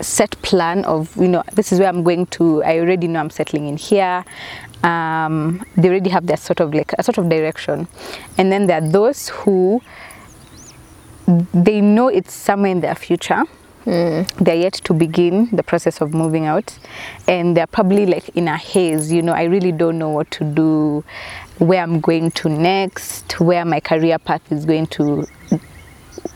set 0.00 0.30
plan 0.42 0.84
of 0.84 1.16
you 1.16 1.28
know 1.28 1.42
this 1.54 1.72
is 1.72 1.78
where 1.78 1.88
I'm 1.88 2.02
going 2.02 2.26
to. 2.26 2.62
I 2.64 2.78
already 2.78 3.08
know 3.08 3.20
I'm 3.20 3.30
settling 3.30 3.66
in 3.66 3.76
here. 3.76 4.24
Um, 4.82 5.64
they 5.76 5.88
already 5.88 6.10
have 6.10 6.26
their 6.26 6.36
sort 6.36 6.60
of 6.60 6.74
like 6.74 6.92
a 6.98 7.02
sort 7.02 7.18
of 7.18 7.28
direction, 7.28 7.88
and 8.38 8.52
then 8.52 8.66
there 8.66 8.78
are 8.82 8.88
those 8.88 9.28
who 9.28 9.80
they 11.26 11.80
know 11.80 12.08
it's 12.08 12.32
somewhere 12.32 12.70
in 12.70 12.80
their 12.80 12.94
future. 12.94 13.42
They're 13.86 14.56
yet 14.56 14.74
to 14.84 14.92
begin 14.92 15.48
the 15.52 15.62
process 15.62 16.00
of 16.00 16.12
moving 16.12 16.46
out, 16.46 16.76
and 17.28 17.56
they're 17.56 17.68
probably 17.68 18.04
like 18.04 18.28
in 18.30 18.48
a 18.48 18.56
haze. 18.56 19.12
You 19.12 19.22
know, 19.22 19.32
I 19.32 19.44
really 19.44 19.70
don't 19.70 19.98
know 19.98 20.10
what 20.10 20.30
to 20.32 20.44
do, 20.44 21.04
where 21.58 21.82
I'm 21.82 22.00
going 22.00 22.32
to 22.32 22.48
next, 22.48 23.38
where 23.38 23.64
my 23.64 23.78
career 23.78 24.18
path 24.18 24.50
is 24.50 24.64
going 24.64 24.88
to 24.88 25.26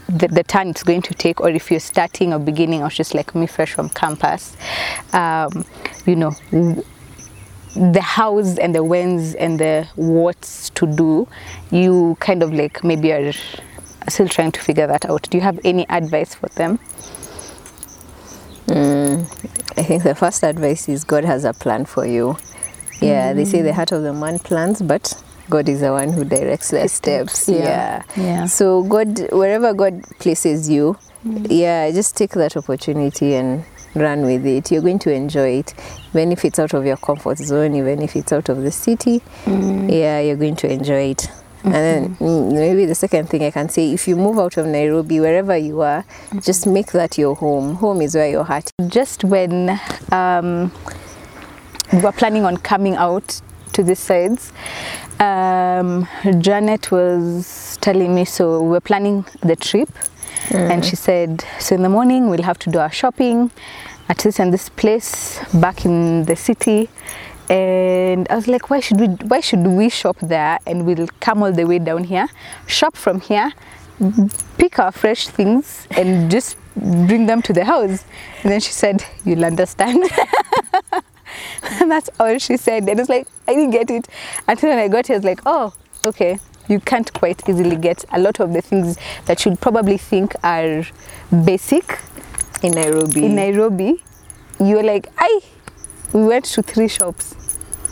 the, 0.08 0.28
the 0.28 0.44
turn 0.44 0.68
it's 0.68 0.84
going 0.84 1.02
to 1.02 1.14
take, 1.14 1.40
or 1.40 1.50
if 1.50 1.70
you're 1.70 1.80
starting 1.80 2.32
or 2.32 2.38
beginning, 2.38 2.82
or 2.82 2.88
just 2.88 3.14
like 3.14 3.34
me, 3.34 3.46
fresh 3.46 3.72
from 3.72 3.88
campus, 3.88 4.56
um, 5.12 5.64
you 6.06 6.16
know, 6.16 6.32
the 7.74 8.00
hows 8.00 8.58
and 8.58 8.74
the 8.74 8.82
whens 8.82 9.34
and 9.34 9.58
the 9.58 9.88
what's 9.96 10.70
to 10.70 10.86
do, 10.86 11.26
you 11.70 12.16
kind 12.20 12.42
of 12.42 12.52
like 12.52 12.82
maybe 12.84 13.12
are 13.12 13.32
still 14.08 14.28
trying 14.28 14.52
to 14.52 14.60
figure 14.60 14.86
that 14.86 15.04
out. 15.06 15.28
Do 15.30 15.38
you 15.38 15.42
have 15.42 15.58
any 15.64 15.88
advice 15.88 16.34
for 16.34 16.48
them? 16.50 16.78
Mm. 18.70 19.22
I 19.78 19.82
think 19.82 20.02
the 20.02 20.14
first 20.14 20.42
advice 20.42 20.88
is 20.88 21.04
God 21.04 21.24
has 21.24 21.44
a 21.44 21.52
plan 21.52 21.84
for 21.84 22.06
you. 22.06 22.36
Yeah, 23.00 23.32
they 23.32 23.44
say 23.44 23.62
the 23.62 23.72
heart 23.72 23.92
of 23.92 24.02
the 24.02 24.12
man 24.12 24.38
plans, 24.38 24.82
but 24.82 25.14
God 25.48 25.68
is 25.68 25.80
the 25.80 25.90
one 25.90 26.12
who 26.12 26.24
directs 26.24 26.70
their 26.70 26.86
steps. 26.88 27.48
yeah. 27.48 27.56
Yeah. 27.58 28.02
Yeah. 28.16 28.46
So 28.46 28.82
God, 28.84 29.32
wherever 29.32 29.72
God 29.74 30.02
places 30.18 30.68
you, 30.68 30.96
mm. 31.26 31.46
yeah, 31.50 31.90
just 31.90 32.16
take 32.16 32.32
that 32.32 32.56
opportunity 32.56 33.34
and 33.34 33.64
run 33.94 34.22
with 34.22 34.46
it. 34.46 34.70
You're 34.70 34.82
going 34.82 34.98
to 35.00 35.12
enjoy 35.12 35.58
it, 35.58 35.74
even 36.10 36.30
if 36.30 36.44
it's 36.44 36.58
out 36.58 36.74
of 36.74 36.86
your 36.86 36.98
comfort 36.98 37.38
zone, 37.38 37.74
even 37.74 38.02
if 38.02 38.16
it's 38.16 38.32
out 38.32 38.48
of 38.48 38.62
the 38.62 38.70
city. 38.70 39.20
Mm. 39.44 39.90
Yeah, 39.90 40.20
you're 40.20 40.36
going 40.36 40.56
to 40.56 40.72
enjoy 40.72 41.10
it. 41.10 41.28
And 41.64 41.74
then 41.74 42.16
mm, 42.16 42.52
maybe 42.52 42.86
the 42.86 42.94
second 42.94 43.28
thing 43.28 43.42
I 43.42 43.50
can 43.50 43.68
say, 43.68 43.92
if 43.92 44.08
you 44.08 44.16
move 44.16 44.38
out 44.38 44.56
of 44.56 44.66
Nairobi, 44.66 45.20
wherever 45.20 45.56
you 45.56 45.80
are, 45.82 46.04
just 46.40 46.66
make 46.66 46.92
that 46.92 47.18
your 47.18 47.34
home. 47.34 47.74
Home 47.76 48.00
is 48.00 48.14
where 48.14 48.28
your 48.28 48.44
heart. 48.44 48.70
is. 48.78 48.88
just 48.88 49.24
when 49.24 49.78
um, 50.10 50.72
we 51.92 52.00
were 52.00 52.12
planning 52.12 52.44
on 52.44 52.56
coming 52.56 52.94
out 52.96 53.40
to 53.74 53.82
the 53.82 53.94
sides, 53.94 54.52
um, 55.18 56.08
Janet 56.38 56.90
was 56.90 57.78
telling 57.80 58.14
me, 58.14 58.24
so 58.24 58.62
we 58.62 58.70
were 58.70 58.80
planning 58.80 59.24
the 59.42 59.56
trip, 59.56 59.90
and 60.50 60.84
she 60.84 60.96
said, 60.96 61.44
so 61.58 61.74
in 61.74 61.82
the 61.82 61.88
morning 61.88 62.30
we'll 62.30 62.42
have 62.42 62.58
to 62.60 62.70
do 62.70 62.78
our 62.78 62.90
shopping 62.90 63.50
at 64.08 64.18
this 64.18 64.40
and 64.40 64.52
this 64.52 64.68
place 64.70 65.38
back 65.54 65.84
in 65.84 66.24
the 66.24 66.34
city. 66.34 66.88
And 67.50 68.28
I 68.30 68.36
was 68.36 68.46
like, 68.46 68.70
why 68.70 68.78
should 68.80 69.00
we? 69.00 69.06
Why 69.06 69.40
should 69.40 69.66
we 69.66 69.88
shop 69.88 70.16
there? 70.22 70.58
And 70.66 70.86
we'll 70.86 71.08
come 71.18 71.42
all 71.42 71.52
the 71.52 71.64
way 71.64 71.80
down 71.80 72.04
here, 72.04 72.28
shop 72.66 72.96
from 72.96 73.20
here, 73.20 73.52
pick 74.56 74.78
our 74.78 74.92
fresh 74.92 75.26
things, 75.28 75.88
and 75.90 76.30
just 76.30 76.56
bring 76.76 77.26
them 77.26 77.42
to 77.42 77.52
the 77.52 77.64
house. 77.64 78.04
And 78.42 78.52
then 78.52 78.60
she 78.60 78.70
said, 78.72 79.04
"You'll 79.24 79.44
understand." 79.44 80.08
and 81.80 81.90
that's 81.90 82.08
all 82.20 82.38
she 82.38 82.56
said. 82.56 82.88
And 82.88 83.00
it's 83.00 83.08
like 83.08 83.26
I 83.48 83.54
didn't 83.54 83.72
get 83.72 83.90
it 83.90 84.06
until 84.46 84.70
when 84.70 84.78
I 84.78 84.86
got 84.86 85.08
here. 85.08 85.14
I 85.16 85.18
was 85.18 85.24
like, 85.24 85.40
"Oh, 85.44 85.74
okay." 86.04 86.38
You 86.68 86.78
can't 86.78 87.12
quite 87.14 87.42
easily 87.48 87.74
get 87.74 88.04
a 88.12 88.20
lot 88.20 88.38
of 88.38 88.52
the 88.52 88.62
things 88.62 88.96
that 89.26 89.44
you'd 89.44 89.60
probably 89.60 89.96
think 89.98 90.36
are 90.44 90.84
basic 91.44 91.98
In 92.62 92.74
Nairobi. 92.74 93.24
in 93.26 93.34
Nairobi. 93.34 94.00
You're 94.60 94.84
like, 94.84 95.08
I. 95.18 95.40
We 96.12 96.24
went 96.24 96.44
to 96.46 96.62
three 96.62 96.86
shops, 96.88 97.34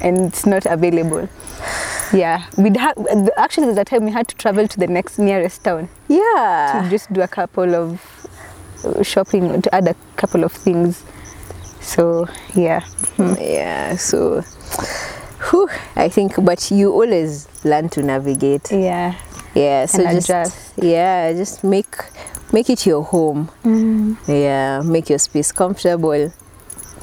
and 0.01 0.19
it's 0.27 0.47
not 0.47 0.67
available. 0.67 1.29
Yeah, 2.13 2.47
we'd 2.57 2.77
have 2.77 2.97
actually 3.37 3.67
there's 3.67 3.79
a 3.79 3.85
time 3.85 4.05
we 4.05 4.13
had 4.13 4.29
to 4.29 4.35
travel 4.37 4.67
to 4.67 4.79
the 4.79 4.87
next 4.87 5.19
nearest 5.19 5.63
town 5.65 5.89
yeah. 6.09 6.81
to 6.83 6.91
just 6.91 7.13
do 7.13 7.21
a 7.21 7.29
couple 7.29 7.75
of 7.75 8.01
uh, 8.85 9.03
shopping 9.03 9.61
to 9.63 9.75
add 9.75 9.89
a 9.89 9.95
couple 10.17 10.43
of 10.45 10.53
things. 10.53 11.05
So 11.81 12.27
yeah, 12.55 12.81
Yeah, 13.19 13.97
so 13.97 14.41
whew, 15.51 15.69
I 15.97 16.09
think, 16.09 16.43
but 16.45 16.71
you 16.71 16.93
always 16.93 17.47
learn 17.65 17.89
to 17.91 18.03
navigate. 18.03 18.71
yeah, 18.73 19.15
Yeah, 19.55 19.87
so 19.87 20.03
And 20.03 20.17
just 20.17 20.29
adjust. 20.31 20.73
yeah, 20.79 21.33
just 21.33 21.63
make 21.65 21.95
make 22.53 22.71
it 22.71 22.87
your 22.87 23.03
home. 23.05 23.51
Yeah, 24.27 24.81
make 24.85 25.11
your 25.11 25.19
space 25.19 25.53
comfortable. 25.53 26.33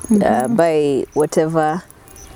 Uh, 0.09 0.47
buy 0.47 1.05
whatever, 1.13 1.81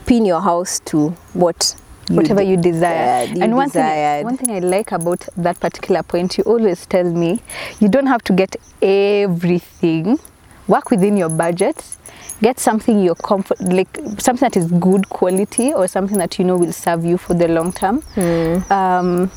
pin 0.10 0.26
your 0.26 0.42
house 0.42 0.80
to 0.86 1.10
what 1.34 1.76
whatever 2.10 2.42
de- 2.42 2.50
you 2.50 2.58
desire. 2.58 3.26
you 3.26 3.44
and 3.44 3.56
one 3.56 3.70
thing, 3.70 4.26
one 4.26 4.38
thing 4.38 4.50
I 4.50 4.58
like 4.58 4.92
about 4.92 5.20
that 5.38 5.60
particular 5.60 6.02
point, 6.02 6.36
you 6.36 6.44
always 6.46 6.88
tell 6.88 7.04
me 7.04 7.44
you 7.80 7.90
don't 7.90 8.08
have 8.08 8.24
to 8.24 8.34
get 8.34 8.56
everything. 8.82 10.18
Work 10.68 10.90
within 10.90 11.16
your 11.16 11.30
budget. 11.30 11.84
Get 12.42 12.60
something 12.60 13.00
you're 13.04 13.14
comfort 13.16 13.60
like 13.60 14.00
something 14.18 14.50
that 14.50 14.58
is 14.58 14.72
good 14.72 15.10
quality 15.10 15.74
or 15.74 15.88
something 15.88 16.18
that 16.18 16.40
you 16.40 16.46
know 16.46 16.58
will 16.58 16.74
serve 16.74 17.06
you 17.06 17.18
for 17.18 17.36
the 17.36 17.48
long 17.48 17.72
term. 17.72 18.02
Um, 18.72 19.30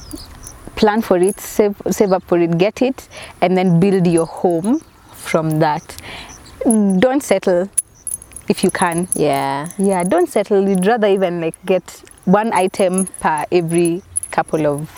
plan 0.76 1.02
for 1.02 1.18
it, 1.18 1.38
save 1.38 1.76
save 1.90 2.12
up 2.12 2.22
for 2.22 2.38
it, 2.38 2.56
get 2.56 2.80
it, 2.80 3.08
and 3.42 3.58
then 3.58 3.78
build 3.78 4.06
your 4.06 4.26
home 4.26 4.80
from 5.12 5.58
that. 5.58 6.00
Don't 6.64 7.22
settle 7.22 7.68
if 8.48 8.62
you 8.64 8.70
can. 8.70 9.08
Yeah, 9.14 9.68
Yeah, 9.78 10.04
don't 10.04 10.28
settle. 10.28 10.68
You'd 10.68 10.86
rather 10.86 11.06
even 11.08 11.40
like 11.40 11.54
get 11.66 12.02
one 12.24 12.52
item 12.52 13.06
per 13.20 13.44
every 13.52 14.02
couple 14.30 14.66
of 14.66 14.88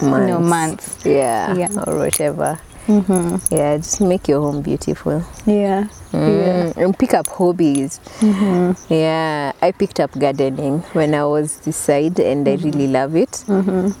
you 0.00 0.08
know, 0.08 0.40
months. 0.40 1.04
Yeah, 1.04 1.54
Yeah. 1.54 1.68
or 1.86 1.96
whatever. 1.98 2.58
Yeah, 2.88 3.76
just 3.76 4.00
make 4.00 4.26
your 4.26 4.40
home 4.40 4.60
beautiful. 4.60 5.22
Yeah. 5.46 5.86
Mm, 6.12 6.76
and 6.76 6.98
pick 6.98 7.14
up 7.14 7.28
hobbies. 7.28 8.00
Mm-hmm. 8.20 8.92
Yeah, 8.92 9.52
I 9.62 9.70
picked 9.72 10.00
up 10.00 10.10
gardening 10.18 10.80
when 10.92 11.14
I 11.14 11.24
was 11.24 11.58
this 11.58 11.76
side, 11.76 12.18
and 12.18 12.46
I 12.48 12.52
really 12.56 12.88
Mm-hmm. 12.88 12.92
love 12.92 13.14
it. 13.16 13.44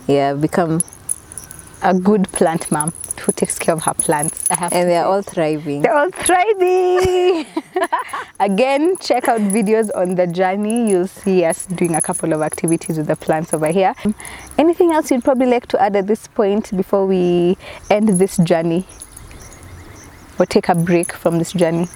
Yeah, 0.08 0.30
I've 0.30 0.40
become, 0.40 0.80
A 1.82 1.92
good 1.94 2.30
plant 2.32 2.70
mom 2.70 2.92
who 3.20 3.32
takes 3.32 3.58
care 3.58 3.74
of 3.74 3.82
her 3.82 3.94
plants. 3.94 4.50
I 4.50 4.54
have 4.56 4.72
and 4.72 4.88
they're 4.88 5.04
all 5.04 5.22
thriving. 5.22 5.82
They're 5.82 5.94
all 5.94 6.10
thriving. 6.10 7.46
Again, 8.40 8.96
check 8.98 9.28
out 9.28 9.40
videos 9.40 9.90
on 9.94 10.14
the 10.14 10.26
journey. 10.26 10.90
You'll 10.90 11.08
see 11.08 11.44
us 11.44 11.66
doing 11.66 11.94
a 11.94 12.00
couple 12.00 12.32
of 12.32 12.42
activities 12.42 12.98
with 12.98 13.06
the 13.06 13.16
plants 13.16 13.52
over 13.52 13.68
here. 13.68 13.94
Anything 14.58 14.92
else 14.92 15.10
you'd 15.10 15.24
probably 15.24 15.46
like 15.46 15.66
to 15.68 15.80
add 15.80 15.96
at 15.96 16.06
this 16.06 16.26
point 16.28 16.76
before 16.76 17.06
we 17.06 17.56
end 17.90 18.08
this 18.10 18.36
journey 18.38 18.86
or 20.38 20.46
take 20.46 20.68
a 20.68 20.74
break 20.74 21.12
from 21.12 21.38
this 21.38 21.52
journey? 21.52 21.88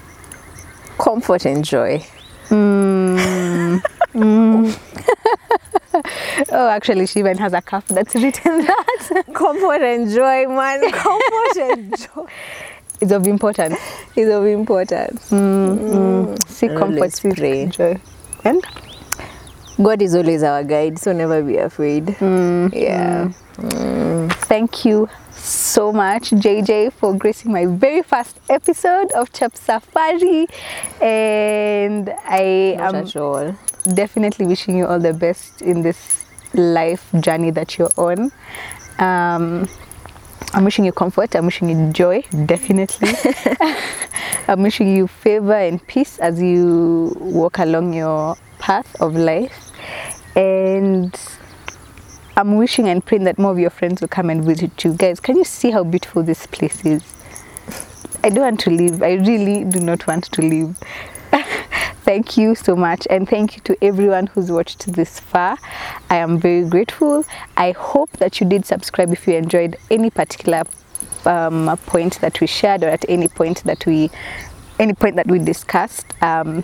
Comfort 0.97 1.45
and 1.45 1.63
joy. 1.63 2.03
Mm. 2.49 3.81
Mm. 4.13 4.79
Oh, 6.51 6.69
actually, 6.69 7.07
she 7.07 7.19
even 7.19 7.37
has 7.39 7.53
a 7.53 7.61
cup 7.61 7.85
that's 7.87 8.13
written 8.13 8.65
that. 8.65 8.85
Comfort 9.33 9.81
and 9.81 10.09
joy, 10.09 10.47
man. 10.47 10.91
Comfort 10.91 11.57
and 11.57 11.97
joy 11.97 12.25
It's 13.01 13.11
of 13.11 13.27
importance. 13.27 13.77
It's 14.15 14.31
of 14.31 14.45
importance. 14.45 15.29
Mm, 15.29 15.77
mm. 15.77 16.37
Mm. 16.37 16.47
Seek 16.49 16.71
Always 16.71 16.79
comfort, 16.79 17.13
seek 17.13 17.35
pray. 17.35 17.65
joy. 17.67 17.99
And 18.43 18.63
God 19.81 20.01
is 20.01 20.15
always 20.15 20.41
our 20.43 20.63
guide, 20.63 20.97
so 20.97 21.11
never 21.13 21.43
be 21.43 21.57
afraid. 21.57 22.15
Yeah. 22.19 23.29
Thank 24.49 24.85
you 24.85 25.07
so 25.31 25.91
much, 25.91 26.31
JJ, 26.31 26.93
for 26.93 27.13
gracing 27.15 27.51
my 27.51 27.65
very 27.67 28.01
first 28.01 28.39
episode 28.49 29.11
of 29.11 29.31
Chep 29.33 29.55
Safari. 29.55 30.47
And 31.01 32.09
I 32.25 32.75
Not 32.77 33.15
am 33.15 33.21
all. 33.21 33.55
definitely 33.93 34.47
wishing 34.47 34.77
you 34.77 34.87
all 34.87 34.99
the 34.99 35.13
best 35.13 35.61
in 35.61 35.83
this 35.83 36.25
life 36.53 37.05
journey 37.19 37.51
that 37.51 37.77
you're 37.77 37.91
on. 37.97 38.31
Um, 38.99 39.67
I'm 40.53 40.63
wishing 40.63 40.85
you 40.85 40.91
comfort. 40.91 41.35
I'm 41.35 41.45
wishing 41.45 41.69
you 41.69 41.91
joy, 41.91 42.23
definitely. 42.45 43.09
I'm 44.47 44.63
wishing 44.63 44.95
you 44.95 45.07
favor 45.07 45.53
and 45.53 45.85
peace 45.87 46.19
as 46.19 46.41
you 46.41 47.15
walk 47.19 47.59
along 47.59 47.93
your 47.93 48.37
path 48.59 48.95
of 49.01 49.15
life. 49.15 49.71
And 50.35 51.15
I'm 52.37 52.55
wishing 52.55 52.87
and 52.87 53.05
praying 53.05 53.25
that 53.25 53.37
more 53.37 53.51
of 53.51 53.59
your 53.59 53.69
friends 53.69 53.99
will 54.01 54.07
come 54.07 54.29
and 54.29 54.43
visit 54.43 54.83
you. 54.83 54.93
Guys, 54.93 55.19
can 55.19 55.37
you 55.37 55.43
see 55.43 55.71
how 55.71 55.83
beautiful 55.83 56.23
this 56.23 56.45
place 56.47 56.85
is? 56.85 57.03
I 58.23 58.29
don't 58.29 58.43
want 58.43 58.59
to 58.61 58.69
leave. 58.69 59.01
I 59.03 59.13
really 59.13 59.63
do 59.63 59.79
not 59.79 60.07
want 60.07 60.25
to 60.25 60.41
leave. 60.41 60.77
thank 62.03 62.37
you 62.37 62.55
so 62.55 62.75
much. 62.75 63.07
And 63.09 63.27
thank 63.27 63.55
you 63.55 63.61
to 63.63 63.77
everyone 63.83 64.27
who's 64.27 64.51
watched 64.51 64.91
this 64.93 65.19
far. 65.19 65.57
I 66.09 66.17
am 66.17 66.39
very 66.39 66.67
grateful. 66.67 67.25
I 67.55 67.71
hope 67.71 68.11
that 68.17 68.39
you 68.39 68.47
did 68.47 68.65
subscribe 68.65 69.11
if 69.11 69.27
you 69.27 69.35
enjoyed 69.35 69.77
any 69.91 70.09
particular 70.09 70.63
um, 71.25 71.77
point 71.85 72.19
that 72.21 72.39
we 72.39 72.47
shared 72.47 72.83
or 72.83 72.89
at 72.89 73.05
any 73.09 73.27
point 73.27 73.63
that 73.65 73.85
we 73.85 74.09
any 74.79 74.93
point 74.93 75.15
that 75.15 75.27
we 75.27 75.39
discussed. 75.39 76.05
Um, 76.21 76.63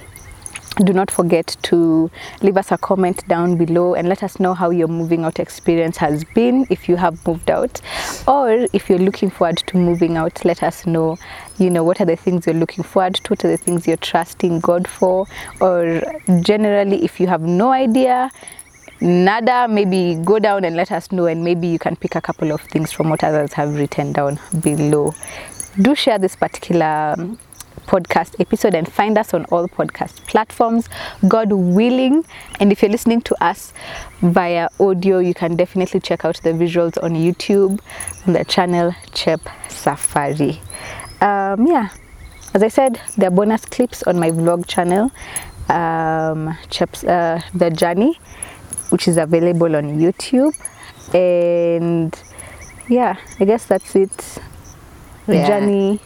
do 0.77 0.93
not 0.93 1.12
forget 1.12 1.55
to 1.63 2.09
leave 2.41 2.57
us 2.57 2.71
a 2.71 2.77
comment 2.77 3.27
down 3.27 3.57
below 3.57 3.93
and 3.93 4.09
let 4.09 4.23
us 4.23 4.39
know 4.39 4.53
how 4.53 4.69
your 4.69 4.88
moving 4.88 5.23
out 5.23 5.39
experience 5.39 5.97
has 5.97 6.23
been 6.23 6.65
if 6.69 6.89
you 6.89 6.95
have 6.95 7.25
moved 7.27 7.51
out. 7.51 7.79
Or 8.27 8.49
if 8.73 8.89
you're 8.89 8.99
looking 8.99 9.29
forward 9.29 9.57
to 9.57 9.77
moving 9.77 10.17
out 10.17 10.43
let 10.45 10.63
us 10.63 10.86
know 10.86 11.17
you 11.57 11.69
know 11.69 11.83
what 11.83 12.01
are 12.01 12.05
the 12.05 12.15
things 12.15 12.47
you're 12.47 12.55
looking 12.55 12.83
forward 12.83 13.15
to 13.15 13.29
what 13.29 13.45
are 13.45 13.49
the 13.49 13.57
things 13.57 13.88
you're 13.88 13.97
trusting 13.97 14.59
god 14.62 14.88
for. 14.88 15.27
Or 15.59 16.01
generally 16.41 17.03
if 17.03 17.19
you 17.19 17.27
have 17.27 17.41
no 17.41 17.71
idea 17.71 18.31
nada 19.01 19.67
maybe 19.67 20.15
go 20.23 20.39
down 20.39 20.63
and 20.63 20.75
let 20.75 20.91
us 20.91 21.12
know 21.12 21.25
and 21.25 21.43
maybe 21.43 21.67
you 21.67 21.77
can 21.77 21.95
pick 21.95 22.15
a 22.15 22.21
couple 22.21 22.51
of 22.51 22.62
things 22.62 22.91
from 22.91 23.09
what 23.09 23.23
others 23.23 23.53
have 23.53 23.75
written 23.75 24.13
down 24.13 24.39
below. 24.62 25.13
Do 25.81 25.93
share 25.93 26.19
this 26.19 26.36
particular 26.36 27.15
podcast 27.88 28.39
episode 28.39 28.74
and 28.76 28.91
find 28.91 29.17
us 29.17 29.34
on 29.34 29.46
all 29.46 29.67
podcast 29.67 30.26
platforms. 30.28 30.88
God 31.28 31.52
willing 31.52 32.26
and 32.60 32.72
if 32.72 32.82
you're 32.82 32.91
listening 32.91 33.22
to 33.22 33.43
us 33.43 33.74
via 34.22 34.69
audio 34.80 35.19
you 35.19 35.34
can 35.34 35.56
definitely 35.56 36.00
check 36.00 36.26
out 36.26 36.39
the 36.43 36.52
visuals 36.52 37.02
on 37.04 37.12
youtube 37.13 37.80
on 38.26 38.34
the 38.34 38.46
channel 38.46 38.96
chep 39.13 39.41
safari. 39.69 40.62
Um, 41.22 41.67
yeah 41.67 41.89
as 42.54 42.63
i 42.63 42.67
said 42.67 43.00
there 43.17 43.28
are 43.28 43.32
bonus 43.32 43.65
clips 43.65 44.04
on 44.04 44.19
my 44.19 44.30
vlog 44.32 44.67
channel 44.67 45.12
um, 45.69 46.58
Chep's, 46.69 47.04
uh, 47.04 47.41
the 47.54 47.69
journey 47.69 48.19
which 48.89 49.08
is 49.08 49.17
available 49.17 49.76
on 49.76 49.98
youtube. 50.00 50.54
And 51.13 52.17
yeah 52.89 53.17
i 53.39 53.46
guess 53.46 53.65
that's 53.65 53.96
it. 53.96 54.39
The 55.26 55.36
Yeah. 55.38 55.48
journey 55.48 56.00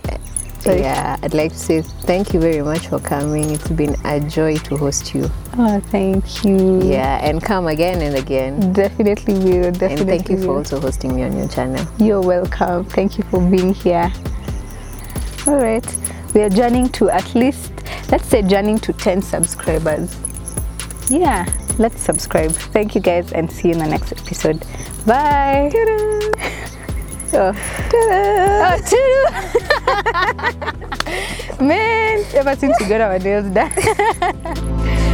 Sorry. 0.68 0.82
Yeah, 0.82 1.16
I'd 1.24 1.34
like 1.34 1.54
to 1.54 1.58
say 1.58 1.82
thank 1.82 2.34
you 2.34 2.42
very 2.42 2.62
much 2.62 2.90
for 2.90 3.00
coming. 3.00 3.52
It's 3.52 3.70
been 3.70 3.96
a 4.04 4.20
joy 4.20 4.58
to 4.58 4.76
host 4.76 5.16
you. 5.16 5.32
Oh, 5.58 5.80
thank 5.80 6.44
you. 6.44 6.84
Yeah, 6.84 7.26
and 7.26 7.42
come 7.42 7.68
again 7.68 8.02
and 8.02 8.18
again. 8.18 8.74
Definitely 8.74 9.36
will. 9.36 9.72
Definitely. 9.72 9.96
And 9.96 10.10
thank 10.10 10.30
you 10.30 10.44
for 10.44 10.58
also 10.58 10.82
hosting 10.82 11.16
me 11.16 11.24
on 11.24 11.38
your 11.38 11.48
channel. 11.48 11.88
You're 12.00 12.22
welcome. 12.22 12.84
Thank 12.84 13.18
you 13.18 13.24
for 13.32 13.40
being 13.40 13.74
here. 13.74 14.12
All 15.48 15.56
right. 15.56 15.88
We 16.34 16.42
are 16.42 16.50
journeying 16.50 16.90
to 17.00 17.12
at 17.12 17.34
least, 17.34 17.72
let's 18.12 18.28
say, 18.28 18.42
journeying 18.42 18.80
to 18.80 18.92
10 18.92 19.22
subscribers. 19.22 20.18
Yeah, 21.10 21.46
let's 21.80 22.02
subscribe. 22.02 22.52
Thank 22.52 22.94
you 22.94 23.00
guys 23.00 23.32
and 23.32 23.50
see 23.50 23.70
you 23.70 23.76
in 23.76 23.80
the 23.80 23.88
next 23.88 24.12
episode. 24.12 24.66
Bye. 25.06 25.72
Oh, 27.34 27.52
Ta-da! 27.90 28.72
oh, 28.72 28.78
toodoo. 31.60 31.62
Man, 31.68 32.24
ever 32.34 32.56
since 32.56 32.80
we 32.80 32.88
got 32.88 33.02
our 33.02 33.20
nails 33.20 33.48
done. 33.54 35.04